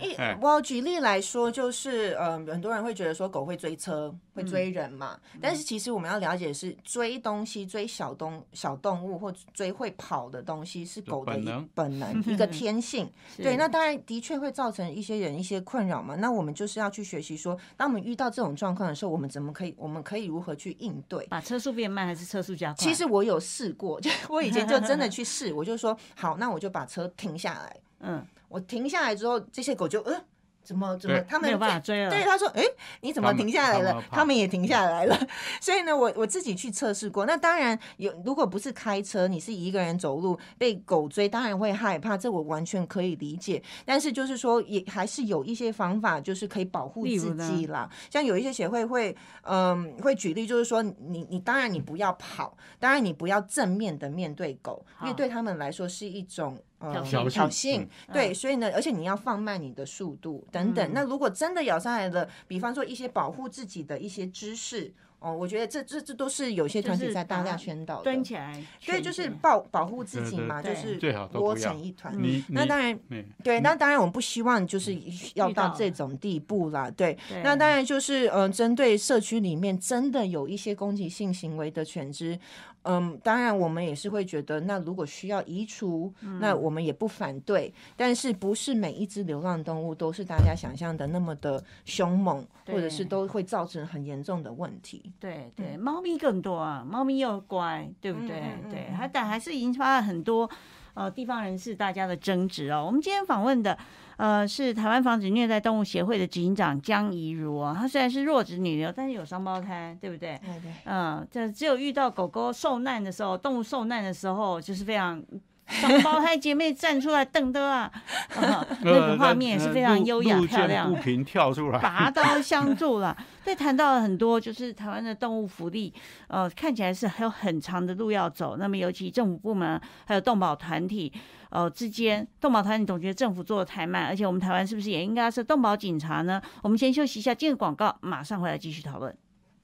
[0.00, 13.10] 一我举例来说，就是呃，很多人会觉得说狗会追车、会追人嘛，但是其实我们要了解是追东西、追小动小动物或追会跑的东西是狗的本能 一个天性。
[13.36, 16.14] 对，那当然的确会造成一些人一些困扰嘛。
[16.16, 21.26] 那我们就是要去学习说，当我们遇到这种状况的时候，我们怎么可以，我们可以如何去应对？
[21.26, 22.76] 把车速变慢还是车速加快？
[22.76, 28.24] 其实我有试过，就我以前就真的去试，我就说好，那我就把车停下来，嗯。
[28.48, 30.20] 我停下来之后，这些狗就呃，
[30.62, 32.10] 怎么怎么，他们没有办法追了。
[32.10, 32.62] 对，他说，哎，
[33.00, 34.02] 你怎么停下来了？
[34.10, 35.16] 他们也停下来了。
[35.60, 37.24] 所以呢，我我自己去测试过。
[37.24, 43.62] 那当然有，如果不是开车，你是一个人走路被狗追，当然会害怕，这我完全可以理解。
[43.84, 47.88] 但是就是说，也还是有一些方法，就是可以保护自己啦。
[48.10, 56.58] 像有一些协会会，嗯，会举例，就是说，你你当然你不要跑，当然你不要正面的面对狗，因为对他们来说是一种。
[56.78, 60.90] 挑挑衅，对，所以呢，而且你要放慢你的速度等等。
[60.92, 68.04] 那如果真的咬上来了，比方说一些保护自己的一些知识哦，我觉得这这这都是有些团体在大量宣导的。
[68.04, 70.98] 蹲起来，对，就是保保护自己嘛，就是
[71.32, 72.14] 窝成一团。
[72.48, 72.98] 那当然，
[73.42, 74.94] 对，那当然我们不希望就是
[75.34, 76.90] 要到这种地步啦。
[76.90, 82.38] 对，那当然就是嗯，针对社区里面真的有一些攻击性行为的犬只。
[82.86, 87.72] 嗯，当然我们也是会觉得，那如果需要移除，那我们也不反对。
[87.96, 95.12] 但是不是每一只流浪动物都是大家想象的那么的凶猛，或者是都会造成很严重的问题？
[95.18, 98.40] 对对，猫咪更多啊，猫咪又乖，对不对？
[98.70, 100.48] 对，还但还是引发了很多
[100.94, 102.84] 呃地方人士大家的争执哦。
[102.86, 103.76] 我们今天访问的。
[104.16, 110.40] 呃，是台湾防止虐待动物协会的警长江怡如啊，她虽然是弱智女流，但是有双胞胎，对不对？
[110.44, 110.72] 对对。
[110.84, 115.22] 嗯，这只有遇到狗狗受难的时候，动物受难的时候，就是非常。
[115.68, 117.90] 双胞胎姐妹站出来瞪的啊，
[118.84, 120.88] 那个画面也是非常优雅漂亮。
[120.88, 123.16] 不平跳出来， 拔刀相助了。
[123.44, 125.92] 对，谈到了很多，就是台湾的动物福利，
[126.28, 128.56] 呃，看起来是还有很长的路要走。
[128.58, 131.12] 那么，尤其政府部门还有动保团体，
[131.50, 136.40] 呃，之间，动保团你总觉得政府做的太慢，而且我们台湾是不是也应该是动保警察呢？
[136.62, 139.14] 我们先休息一下，进个广告，马上回来继续讨论。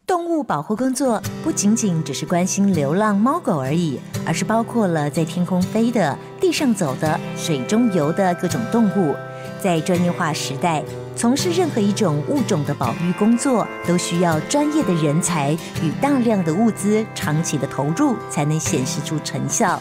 [0.04, 9.14] 动物保护工作不仅仅只是关心流浪猫狗而已，而是包括了在天空飞的、地上走的、水中游的各种动物。
[9.60, 10.82] 在专业化时代，
[11.14, 19.80] 从事任何一种物种的保育工作，都需要专业的人才与大量的物资，长期的投入才能显示出成效。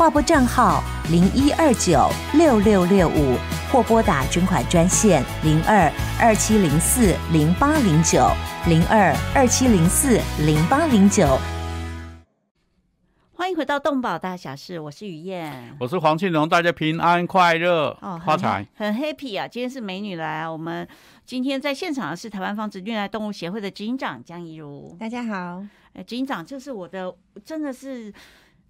[0.00, 3.36] 划拨账号零一二九六六六五，
[3.70, 8.26] 或拨打捐款专线零二二七零四零八零九
[8.66, 11.38] 零二二七零四零八零九。
[13.34, 19.46] 欢迎回到动保大小事，我是雨燕，我是黄庆荣，大家平安快乐，发财，很 happy 啊！
[19.46, 20.88] 今天是美女来啊，我们
[21.26, 28.10] 今天在现场的是台湾防止虐待动物协会的警长江怡如，大家好，哎，警长，这是我的，真的是。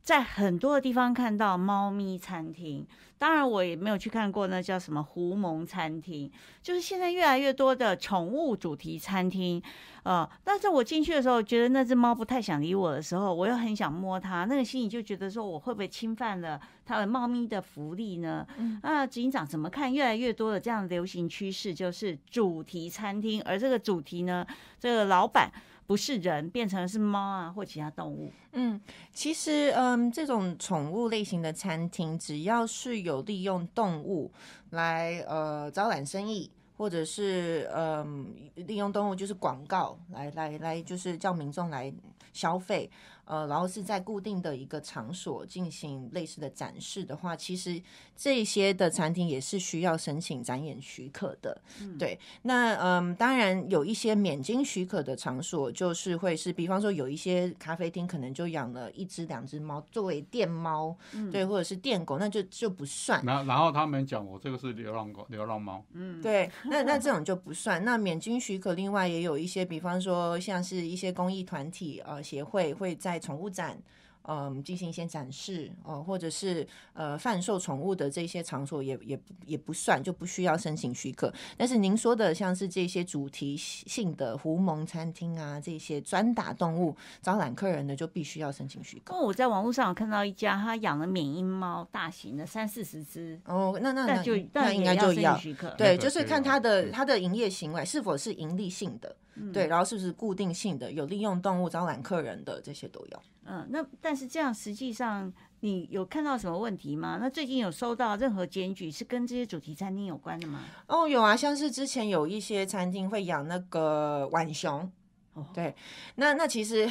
[0.02, 2.86] 在很多的地方看到猫咪餐厅，
[3.18, 6.30] 当然我也没有去看过那叫什么狐獴餐厅，
[6.62, 9.62] 就是现在越来越多的宠物主题餐厅，
[10.02, 18.46] 呃，但是我进去的时候，觉得那只猫不太想理我的时候，我又很想摸它，那个心里就觉得说，我会不会侵犯了它的猫咪的福利呢？
[18.82, 24.46] 那警长怎么看越来越多的这样流行趋势，就是主题餐厅，而这个主题呢，
[24.78, 25.52] 这个老板。
[25.90, 28.30] 不是人，变成是猫啊或其他动物？
[28.52, 28.80] 嗯，
[29.12, 34.30] 其实嗯，这种宠物类型的餐厅，只要是有利用动物
[34.70, 36.48] 来呃招揽生意。
[36.76, 41.92] 或者是嗯，利用动物就是广告来来来，就是叫民众来
[42.32, 42.90] 消费。
[43.30, 47.80] 呃，然后是在固定的一个场所进行类似的展示的话，其实
[48.16, 51.62] 这些的餐厅也是需要申请展演许可的。
[51.96, 60.96] 对，那嗯，当然有一些免经许可的场所，就是会是，比方说有一些咖啡厅可能就养了一只两只猫作为店猫，
[61.30, 63.24] 对，或者是店狗，那就就不算。
[63.24, 67.84] 然然后他们讲我这个是流浪狗、流浪猫，嗯，对，那那这种就不算。
[67.84, 73.19] 那免经许可，另外也有一些，比方说像是一些公益团体呃协会会在。
[73.20, 73.80] 宠物展，
[74.24, 81.32] 嗯，进行一些展示哦，或者是呃贩售宠物的这些场所，也也也不算，就不需要申请许可。
[81.56, 89.16] 但是您说的像是这些主题性的狐蒙餐厅啊，这些专打动物招揽客人的，就必须要申请许可。
[89.16, 95.70] 我在网络上有看到一家，他养了缅因猫，大型的三四十只哦，那那那就那应该就要许可。
[95.70, 99.16] 对，就是看他的他的营业行为是否是盈利性的。
[99.54, 103.22] 对，然后是不是固定性的，有利用动物招揽客人的这些都有。
[103.52, 107.18] 嗯，那但是这样实际上你有看到什么问题吗？
[107.20, 110.60] 那最近有收到任何检举是跟这些主题餐厅有关的吗？
[110.86, 114.88] 哦，有啊，像是之前有一些餐厅会养那个浣熊。
[115.34, 115.74] 哦，对，
[116.14, 116.88] 那那其实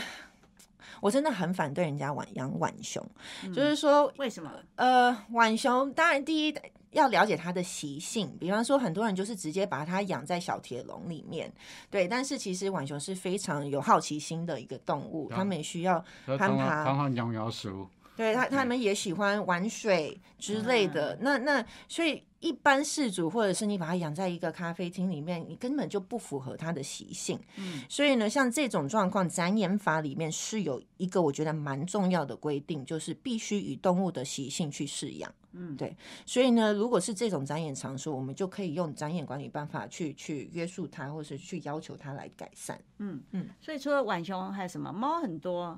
[1.02, 3.06] 我真的很反对人家养养浣熊，
[3.54, 4.52] 就是说为什么？
[4.76, 6.56] 呃，浣熊当然第一。
[6.91, 11.54] 要了解它的习性，比方说很多人就是直接把它养在小铁笼里面，
[11.91, 12.08] 对。
[12.08, 17.88] 但是其实浣熊是非常有好奇心的一个动物，它们也需要攀爬、常常咬咬鼠。
[18.20, 21.17] 对他他们也喜欢玩水之类的。
[21.22, 22.24] 那那所以。
[22.41, 27.38] 一般事主或者是你把它养在一个咖啡厅里面，你根本就不符合它的习性。
[27.57, 35.30] 嗯，所以呢，像这种状况，展演法里面是有一个我觉得蛮重要的规定，就是必须与动物的习性去饲养。
[35.51, 35.93] 嗯，对。
[36.26, 42.82] 所以呢，如果是这种展演场所，我们就可以用展演管理办法去去约束它，或是去要求它来改善。
[42.99, 43.49] 嗯嗯。
[43.59, 44.93] 所以除了浣熊还有什么？
[44.93, 45.78] 猫很多。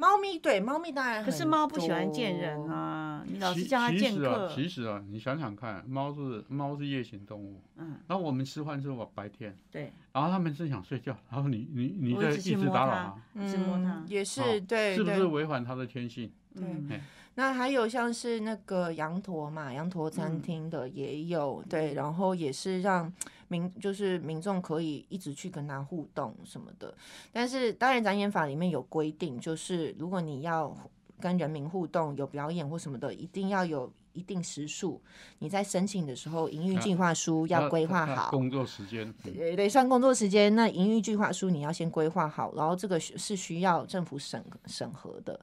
[0.00, 3.22] 猫咪对猫咪当然，可是猫不喜欢见人啊！
[3.26, 4.50] 你老是叫它见客。
[4.54, 7.60] 其实啊，你想想看，猫是猫是夜行动物。
[7.76, 7.96] 嗯。
[8.06, 9.54] 然后我们吃饭是白天。
[9.70, 9.92] 对。
[10.14, 14.96] 然后它们是想睡觉，然后你你你在一直打扰它，一直摸它，也是对。
[14.96, 16.32] 是不是违反它的天性？
[16.54, 16.98] 对。
[17.34, 23.12] 那还有像是那个羊驼嘛，羊驼餐厅的也有对，然后也是让。
[23.50, 26.94] 民就是民众可以一直去跟他互动什么的，
[27.32, 30.72] 但是当然展演法里面有规定，就是如果你要
[31.20, 35.02] 跟人民互动，有表演或什么的，一定要有一定时数。
[35.40, 40.54] 你在申请的时候，营运计划书要规划好工作时间，对对，算工作时间。
[40.54, 45.38] 那营运计划书你要先规划好，然后这个是需要政府审审核的，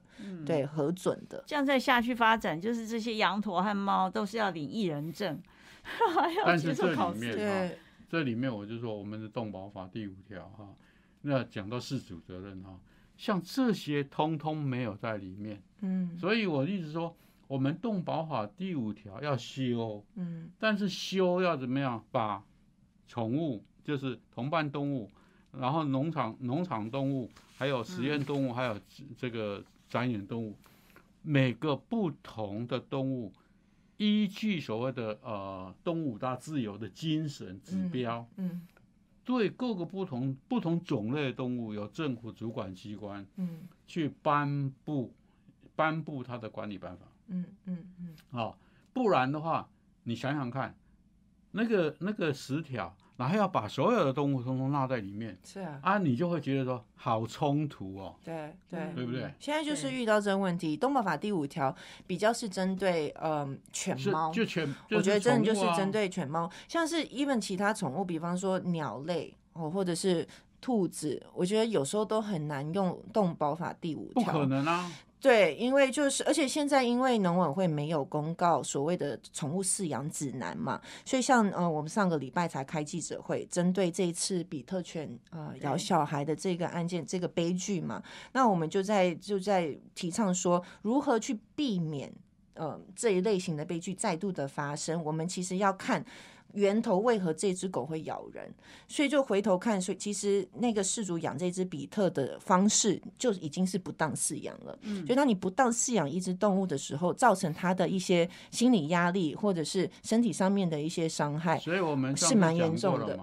[0.46, 1.44] 对核准的。
[1.46, 5.40] 这样再下去发展，就是这些羊驼和猫都是要领艺人证，
[5.82, 7.78] 还要接受考试。
[8.08, 10.66] 这里面我就说，我们的动保法第五条哈，
[11.20, 12.80] 那讲到事主责任哈，
[13.18, 17.14] 像这些通通没有在里面，嗯，所以我一直说，
[17.46, 22.02] 我们动保法第五条要修，嗯，但是修要怎么样？
[22.10, 22.42] 把
[23.06, 25.10] 宠物就是同伴动物，
[25.52, 28.80] 然后农场农场动物，还有实验动物，还有
[29.18, 30.54] 这个展演动物，
[31.20, 33.30] 每个不同的动物。
[33.98, 38.66] 依据所谓的呃东五大自由的精神指标，嗯，
[39.24, 45.12] 对各个不同不同种类的动物，由政府主管机关，嗯，去颁布
[45.76, 48.58] 颁布它的管理办法，嗯嗯嗯，好，
[48.92, 49.68] 不然的话，
[50.04, 50.74] 你想想看，
[51.50, 52.96] 那个那个十条。
[53.18, 59.28] 然后要把所有的动物通通纳在里面，是啊，啊，你就会觉得说好冲突哦，对对，对不对？
[59.40, 61.74] 现在就是遇到这个问题，《动保法》第五条
[62.06, 70.24] 比较是针对嗯犬猫，就犬，我觉得真的就是针对犬猫，像是 even 其他宠物，比方说鸟类哦，或者是
[70.60, 74.88] 兔子，我觉得有时候都很难用《动保法》第五条，不可能啊。
[75.20, 88.02] 对，因为就是，而且现在因为农委会没有公告所谓的宠物饲养指南嘛，所以像呃，我们上个礼拜才开记者会，针对这一次比特犬呃咬小孩的这个案件，这个悲剧嘛，
[88.32, 92.12] 那我们就在就在提倡说，如何去避免
[92.54, 96.04] 呃这一类型的悲剧再度的发生，我们其实要看。
[96.54, 98.52] 源头为何这只狗会咬人？
[98.88, 104.78] 所以就回头看，所以其实那个事主养这只比特的方式就已经是不当饲养了。
[104.82, 113.18] 嗯，就当你不当饲养一只动物的时候，造成它的一些心理压力或者是身体上面的一些伤害，所以我们是蛮严重的。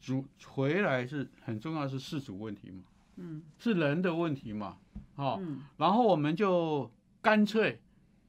[0.00, 2.82] 主回来是很重要，是事主问题嘛？
[3.16, 4.76] 嗯是人的问题嘛，
[5.16, 6.90] 哦，嗯然后我们就
[7.20, 7.78] 干脆，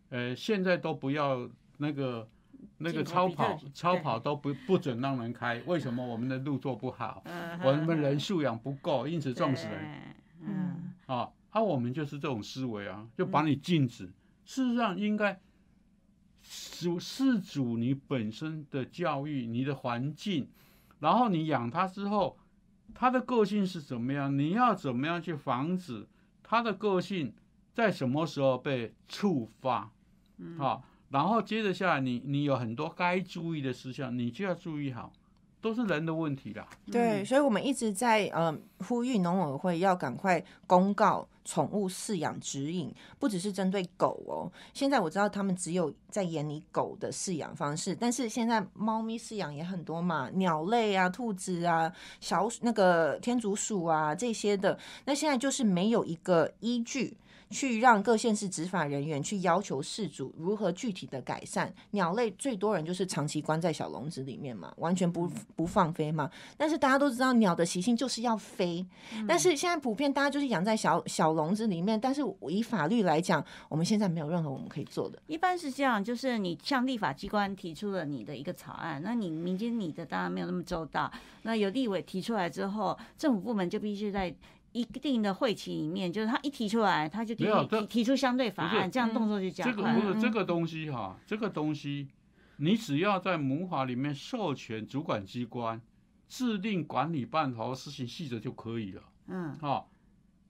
[0.10, 2.28] 呃，现在都不要那个
[2.84, 7.22] 那个超跑超跑都不不准让人开，为什么我们的路做不好？
[7.26, 11.30] 嗯我们人素养不够，因此撞死人嗯啊！
[11.52, 14.06] 啊，我们就是这种思维啊，就把你禁止。
[14.46, 15.40] 事实上，应该
[16.80, 20.50] 主事主你本身的教育、你的环境，
[21.00, 22.38] 然后你养它之后，
[22.94, 24.38] 它的个性是怎么样？
[24.38, 26.06] 你要怎么样去防止
[26.42, 27.34] 它的个性
[27.72, 29.90] 在什么时候被触发？
[30.38, 30.82] 嗯啊，
[31.14, 35.14] 然后接着下来你，你有很多该注意的事项，你就要注意好，
[35.62, 36.68] 都是人的问题啦。
[36.92, 44.52] 对，所以我们一直在呃呼吁农委会要赶快公告宠物饲养指引，不只是针对狗哦。
[44.74, 54.80] 现在我知道他们只有在研拟狗的饲养方式，但是现在猫咪饲养也很多嘛，鸟类啊、兔子啊、小那个天竺鼠啊这些的。
[55.06, 57.16] 那现在就是没有一个依据。
[57.54, 66.30] 去让各县市执法人员去要求事主如何具体的改善鸟类，最多人就是长期关在小笼子里面嘛，完全不不放飞嘛。
[66.58, 68.86] 但是大家都知道鸟的习性就是要飞，
[69.28, 75.22] 但是现在普遍大家就是养在小小笼子里面，但是以法律来讲，我们现在没有任何我们可以做的。
[75.28, 81.12] 一般是这样，就是你向立法机关提出了你的一个草案，那你民间你的当然没有那么周到，
[81.44, 84.34] 那有立委提出来之后，政府部门就必须在。
[84.74, 89.84] 一定的会期里面，就是他一提出来，他就提提提出相对法案，这样动作就加这个。
[89.84, 92.10] 不是这个东西哈，这个东西，
[92.58, 95.82] 你只要在母法里面授权主管机关
[96.28, 99.04] 制定管理办法和施行细则就可以了。
[99.28, 99.86] 嗯啊，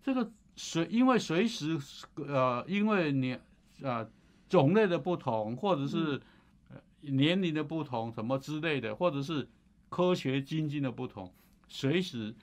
[0.02, 1.78] 这个随因为随时
[2.16, 3.38] 呃，因为你
[3.82, 4.10] 呃
[4.48, 6.22] 种类的不同，或者是
[6.70, 9.48] 呃年龄的不同，什么之类的，或者是
[9.90, 11.32] 科学精进的不同，
[11.68, 12.34] 随时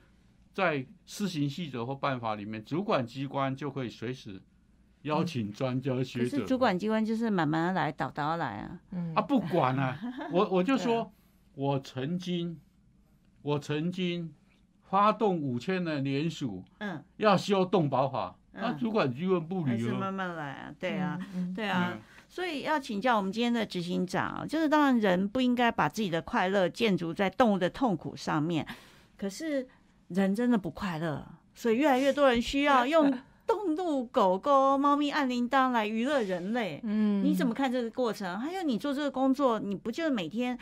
[0.53, 4.41] 在施行细则或办法里面，主管机关就可以随时
[5.03, 6.37] 邀请专家可学者。
[6.39, 8.79] 是主管机关就是慢慢来，倒倒来啊。
[8.91, 9.97] 嗯啊，不管啊，
[10.31, 11.11] 我我就说，
[11.55, 12.59] 我曾经
[13.41, 14.33] 我曾经
[14.83, 20.13] 发动五千人联署，嗯，要修动保法，那嗯主管机关不理还是慢。
[20.13, 20.73] 慢来啊。
[20.79, 21.91] 对啊，嗯，对啊。
[21.93, 28.65] 嗯所以要请教我们今天的执行长，就是当然人不应该把自己的快乐建筑在动物的痛苦上面，
[29.17, 29.67] 可是
[30.13, 33.11] 人真的不快乐，所以越来越多人需要 用
[33.47, 36.79] 动物、狗狗、猫咪按铃铛来娱乐人类。
[36.83, 38.39] 嗯你怎么看这个过程？
[38.39, 40.57] 还有你做这个工作，你不就是每天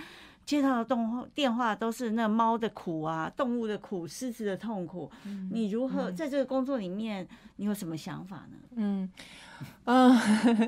[0.46, 5.10] 接到的动电话都是那猫的苦啊，动物的苦，狮子的痛苦？
[5.52, 7.28] 你如何在这个工作里面，
[7.58, 8.58] 你有什么想法呢？
[8.76, 9.10] 嗯
[9.86, 10.18] 嗯，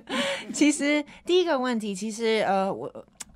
[0.54, 2.92] 其实第一个问题，其实呃，我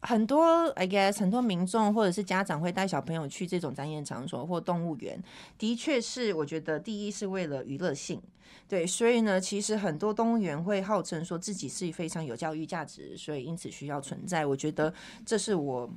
[0.06, 5.22] 很多 I guess 很多民众或者是家长会带小朋友去这种展演场所或动物园，
[5.58, 8.22] 的确是我觉得第一是为了娱乐性。
[8.68, 14.43] 对，所以呢，其实很多动物园会号称说自己是非常有教育价值，所以因此需要存在。
[14.43, 14.91] 我觉得
[15.24, 15.88] 这是我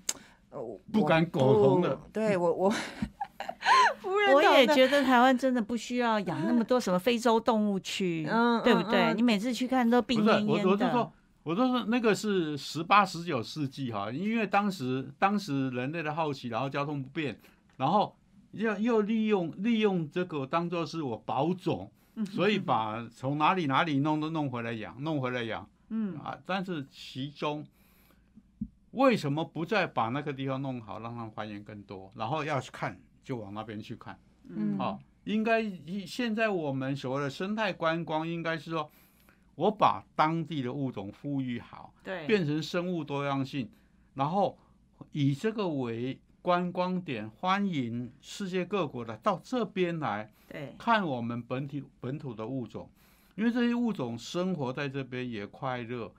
[0.92, 2.70] 不敢我苟同的不对我我
[4.00, 9.00] 不我也觉得台湾真的不需要养那么多什么非洲动物区，嗯对不对？
[9.00, 11.12] 嗯嗯你每次去看都病恹恹的我我就说。，
[11.48, 17.40] 我都说那个是十八、十九世纪哈，因为当时当时人类的好奇，然后交通不便，
[17.78, 18.14] 然后
[18.50, 21.90] 又又利用利用这个当做是我保种，
[22.26, 26.38] 所以把从哪里哪里弄都弄回来养，弄回来养嗯，啊。
[26.44, 27.66] 但是其中
[28.90, 34.18] 为什么不再把那个地方弄好，让它还原更多，然后要去看就往那边去看？
[34.50, 35.64] 嗯好、应该
[36.06, 38.90] 现在我们所谓的生态观光，应该是说，
[39.58, 43.68] 我把当地的物种富裕好，对，变成生物多样性，
[44.14, 44.56] 然后
[45.10, 52.88] 以这个为观光点，欢迎世界各国的到这边来对，看我们本体本土的物种，
[53.34, 56.14] 因为这些物种生活在这边也快乐，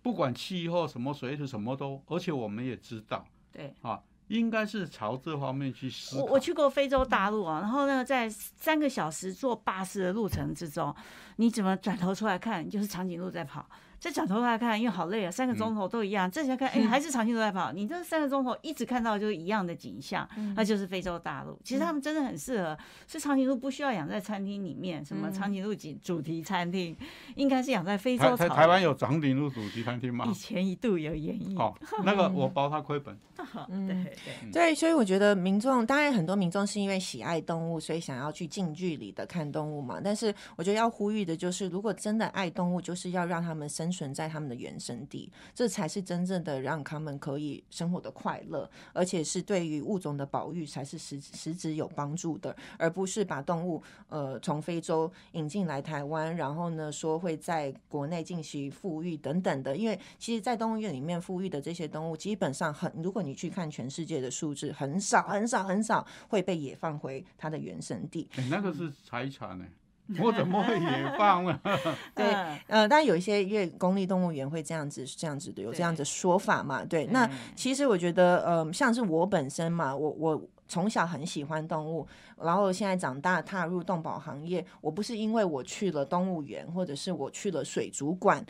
[0.00, 3.74] 不管气候什么水土什么都，而且我们也知道对。
[3.82, 6.18] 啊，应该是朝这方面去思。
[6.18, 10.94] 我我去过非洲大陆啊，然后呢，在三个小时坐巴士的路程之中，
[11.36, 13.60] 你怎么转头出来看，就是长颈鹿在跑；
[13.98, 16.30] 再转头出来看，因为好累啊，三个钟头都一样。
[16.30, 17.72] 再想看，哎，还是长颈鹿在跑。
[17.72, 21.58] 你这三个钟头一直看到就是一样的景象，那就是非洲大陆。
[21.64, 22.76] 其实他们真的很适合，
[23.06, 26.96] 是长颈鹿不需要养在餐厅里面，什么长颈鹿主主题餐厅，
[27.36, 28.36] 应该是养在非洲草原。
[28.36, 30.34] 台台台湾有长颈鹿主题餐厅吗以？
[30.34, 31.74] 前一度有演绎，哦，
[32.04, 33.16] 那个 我包他亏本。
[33.68, 34.52] 对对。
[34.52, 40.00] 对，所以我觉得民众当然很多民众是因为喜爱动物，所以想要去近距离的看动物嘛。
[40.02, 59.76] 但是我觉得要呼吁的就是，如果真的爱动物，就是要让他们身存在他们的原生地，这才是真正的让他们可以生活的快乐，而且是对于物种的保育才是实实质有帮助的，而不是把动物呃从非洲引进来台湾，然后呢说会在国内进行富裕等等的。
[59.76, 68.28] 因为其实，在动物园里面富裕的这些动物，基本上很，如果你去看全世界的数字，很少很少很少会被野放回它的原生地。
[68.36, 69.64] 哎那个是财产呢，
[70.20, 71.60] 我怎么会野放了？
[72.14, 77.06] 对嗯呃，当然有一些因为公立动物园会这样子这样子的有这样的说法嘛，对。
[77.06, 82.06] 那其实我觉得，呃，像是我本身嘛，我我从小很喜欢动物，
[82.42, 88.44] 然后现在长大踏入动保行业，我不是因为我去了动物园或者是我去了水族馆，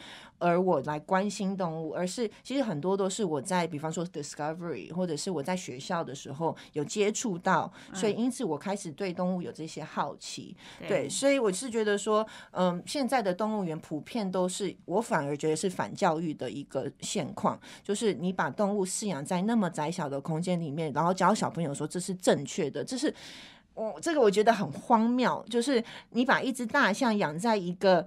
[0.45, 10.55] 而我来关心动物，而是其实很多都是我在比方说 Discovery 或者是我在学校的时候有接触到，所以因此我开始对动物有这些好奇。
[10.87, 23.15] 对，所以我是觉得说，嗯，现在的动物园普遍都是，我反而觉得是反教育的一个现况，就是你把动物饲养在那么窄小的空间里面，然后教小朋友说这是正确的，这是。
[23.77, 28.07] 我这个我觉得很荒谬，就是你把一只大象养在一个嗯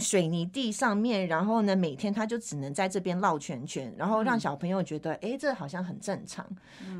[0.00, 6.44] 水泥地上面，然后呢，每天他就只能在这边绕圈圈，然后让小朋友觉得，哎、这好像很正常，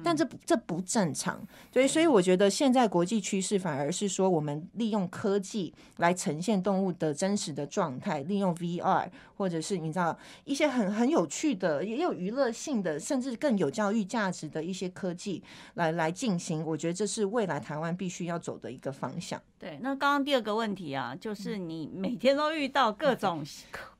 [0.04, 1.40] 但这不这不正常。
[1.72, 15.42] 对，所以我觉得现在国际趋势反而是说，我们利用科技来呈现动物的真实的状态，利用 VR 或者是你知道一些很很有趣的，也有娱乐性的，甚至更有教育价值的一些科技
[15.74, 16.64] 来来进行。
[16.64, 19.40] 我觉得这是未来台湾必须要走的一个方向。
[19.58, 23.42] 对，那刚刚第二个问题啊，就是你每天都遇到各种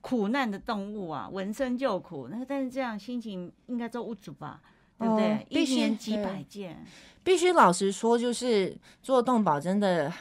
[0.01, 4.61] 苦难的动物啊，闻声就苦，那但是这样心情应该都无主吧，
[4.99, 5.33] 对不对？
[5.33, 6.85] 哦必须一年几百件，
[7.25, 10.13] 必须老实说，就是做动保真的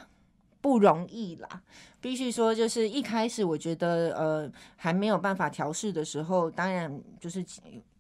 [0.61, 1.61] 不容易啦。
[1.99, 7.43] 必须说，就是一开始我觉得呃还没有办法调试的时候，当然就是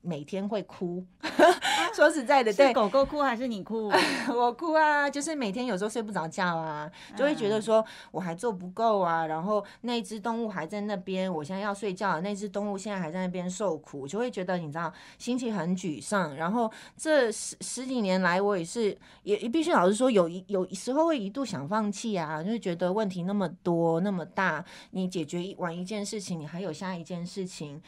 [0.05, 1.03] 每天会哭。
[1.93, 3.89] 说实在的，对是狗狗哭还是你哭？
[4.35, 16.35] 我哭啊，就是每天有时候睡不着觉啊，就会觉得说我还做不够啊，然后那只动物还在那边，我现在要睡觉了，那只动物现在还在那边受苦，就会觉得你知道心情很沮丧。
[16.35, 27.81] 然后这十十几年来，我也是也也必须老实说，有一有时候会一度想放弃啊，就觉得问题那么多那么大，你解决完一件事情，你还有下一件事情，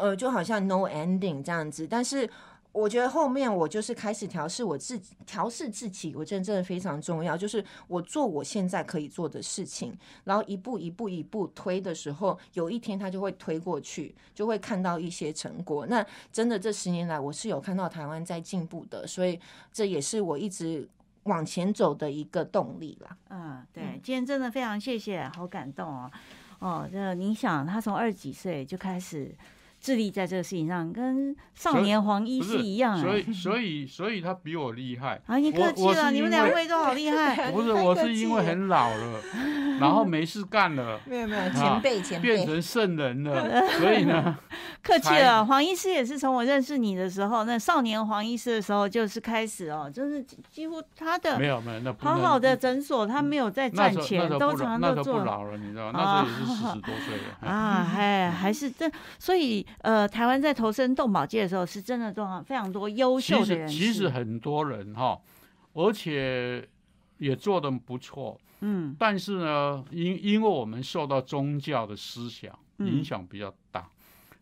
[0.00, 2.28] 呃，就好像 no ending 这样子，但是。
[2.72, 7.36] 我觉得后面我就是开始调试我自己，调试自己，我觉得真的非常重要。
[7.36, 9.92] 就是我做我现在可以做的事情，
[10.22, 15.84] 然后一步一步一步推的时候，有一天他就会推过去，就会看到一些成果。
[15.88, 19.40] 那真的这十年来，我是有看到台湾在进步的，所以
[19.72, 20.88] 这也是我一直
[21.24, 23.16] 往前走的一个动力啦。
[23.30, 26.08] 嗯，对，今天真的非常谢谢，好感动哦。
[26.60, 29.34] 哦，这你想，他从二十几岁就开始
[29.80, 35.20] 致力在这个事情上，跟少年黄一是一样、啊所以所以所以他比我厉害。
[35.26, 37.50] 啊，你客气了，你们两位都好厉害。
[37.52, 39.20] 不是，我是因为很老了，
[39.80, 44.36] 然后没事干了， 没有没有，啊前辈前辈，变成圣人了，所以呢，
[44.82, 55.24] 客气了，黄医师也是从我认识你的时候，那少年黄医师的时候就是开始哦，就是几几乎他的没有没有，那好好的诊所，他没有在赚钱，都常常都做。
[55.24, 57.38] 老了，你知道，那时候也是四十多岁了。
[57.40, 63.68] 哎 啊，还还是这，所以呃，台湾在投身动保界的时候，是真的多非常多优秀的人。
[63.68, 65.18] 其实很多人哈，
[65.74, 66.66] 而且
[67.18, 73.86] 也做的不错，嗯但是呢，因因为我们受到宗教的思想嗯影响比较大，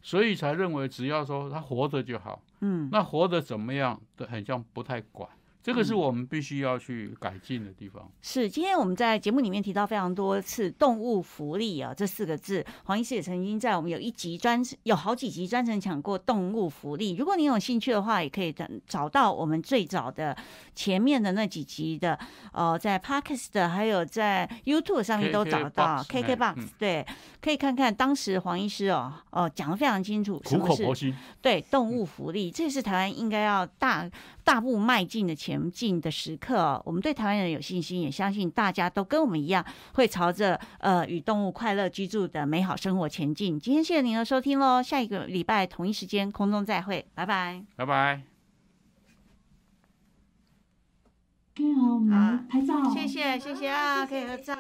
[0.09, 5.29] 所以才认为只要说他活着就好，嗯，那活着怎么样都很像不太管，
[5.63, 8.11] 这个是嗯我们必须要去改进的地方。
[8.23, 17.15] 是，今天我们在节目里面提到非常多次“动物福利”啊这四个字，黄医师也曾经在我们有一集专有好几集专程讲过动物福利。
[17.15, 20.35] 如果你有兴趣的话，也可以等找到我们最早的
[20.75, 22.19] 前面的那几集的，
[22.55, 27.07] 呃，在 Podcast 的还有在 YouTube 上面都找到 KKBOX KKBox，、嗯对，
[27.41, 34.11] 可以看看当时黄医师哦哦讲的非常清楚，什苦么是口婆心，对动物福利，这是台湾应该要大
[34.43, 36.83] 大步迈进的前进的时刻哦。
[36.85, 39.65] 我们对台湾人有信心，也相信大家都跟我们一样，
[39.95, 43.59] 会朝着呃与动物快乐居住的美好生活前进。
[43.59, 47.65] 今天谢谢您的收听喽，下一个礼拜同一时间空中再会，拜拜。
[47.77, 48.23] 拜拜。
[51.57, 52.89] 你好，我们拍照。
[52.91, 54.55] 谢谢谢谢啊，可以合照。